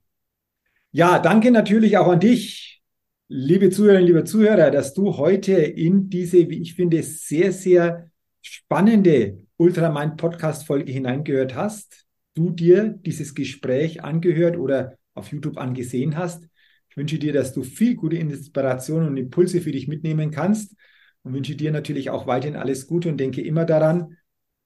Ja, 0.92 1.20
danke 1.20 1.52
natürlich 1.52 1.98
auch 1.98 2.10
an 2.10 2.20
dich, 2.20 2.82
liebe 3.28 3.70
Zuhörerinnen, 3.70 4.08
liebe 4.08 4.24
Zuhörer, 4.24 4.72
dass 4.72 4.94
du 4.94 5.18
heute 5.18 5.54
in 5.54 6.10
diese, 6.10 6.50
wie 6.50 6.62
ich 6.62 6.76
finde, 6.76 7.02
sehr, 7.02 7.54
sehr 7.54 8.12
spannende 8.42 9.40
Ultramind 9.58 10.18
Podcast 10.18 10.66
Folge 10.66 10.92
hineingehört 10.92 11.56
hast, 11.56 12.06
du 12.34 12.50
dir 12.50 12.90
dieses 12.90 13.34
Gespräch 13.36 14.04
angehört 14.04 14.58
oder 14.58 14.98
auf 15.14 15.32
YouTube 15.32 15.58
angesehen 15.58 16.18
hast. 16.18 16.48
Ich 16.90 16.98
wünsche 16.98 17.20
dir, 17.20 17.34
dass 17.34 17.54
du 17.54 17.64
viel 17.64 17.96
gute 17.96 18.18
Inspiration 18.18 19.08
und 19.08 19.18
Impulse 19.18 19.62
für 19.62 19.72
dich 19.72 19.88
mitnehmen 19.88 20.32
kannst 20.32 20.76
und 21.24 21.34
wünsche 21.34 21.56
dir 21.56 21.72
natürlich 21.72 22.10
auch 22.10 22.28
weiterhin 22.28 22.58
alles 22.58 22.88
Gute 22.88 23.10
und 23.10 23.18
denke 23.18 23.42
immer 23.42 23.66
daran, 23.66 24.18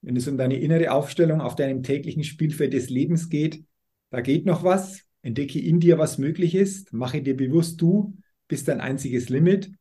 wenn 0.02 0.16
es 0.16 0.28
um 0.28 0.36
deine 0.36 0.58
innere 0.58 0.92
Aufstellung 0.92 1.40
auf 1.40 1.56
deinem 1.56 1.82
täglichen 1.82 2.24
Spielfeld 2.24 2.72
des 2.72 2.90
Lebens 2.90 3.28
geht, 3.28 3.64
da 4.10 4.20
geht 4.20 4.46
noch 4.46 4.62
was. 4.62 5.02
Entdecke 5.22 5.58
in 5.58 5.80
dir, 5.80 5.98
was 5.98 6.18
möglich 6.18 6.54
ist. 6.54 6.92
Mache 6.92 7.20
dir 7.20 7.36
bewusst, 7.36 7.80
du 7.80 8.16
bist 8.46 8.68
dein 8.68 8.80
einziges 8.80 9.28
Limit. 9.28 9.72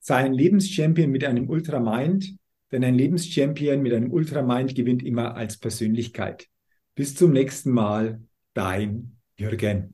Sei 0.00 0.16
ein 0.16 0.32
Lebenschampion 0.32 1.10
mit 1.10 1.24
einem 1.24 1.48
Ultramind, 1.48 2.36
denn 2.72 2.84
ein 2.84 2.94
Lebenschampion 2.94 3.82
mit 3.82 3.92
einem 3.92 4.10
Ultramind 4.10 4.74
gewinnt 4.74 5.02
immer 5.02 5.36
als 5.36 5.58
Persönlichkeit. 5.58 6.48
Bis 6.94 7.14
zum 7.14 7.32
nächsten 7.32 7.70
Mal, 7.70 8.22
dein 8.54 9.18
Jürgen. 9.36 9.93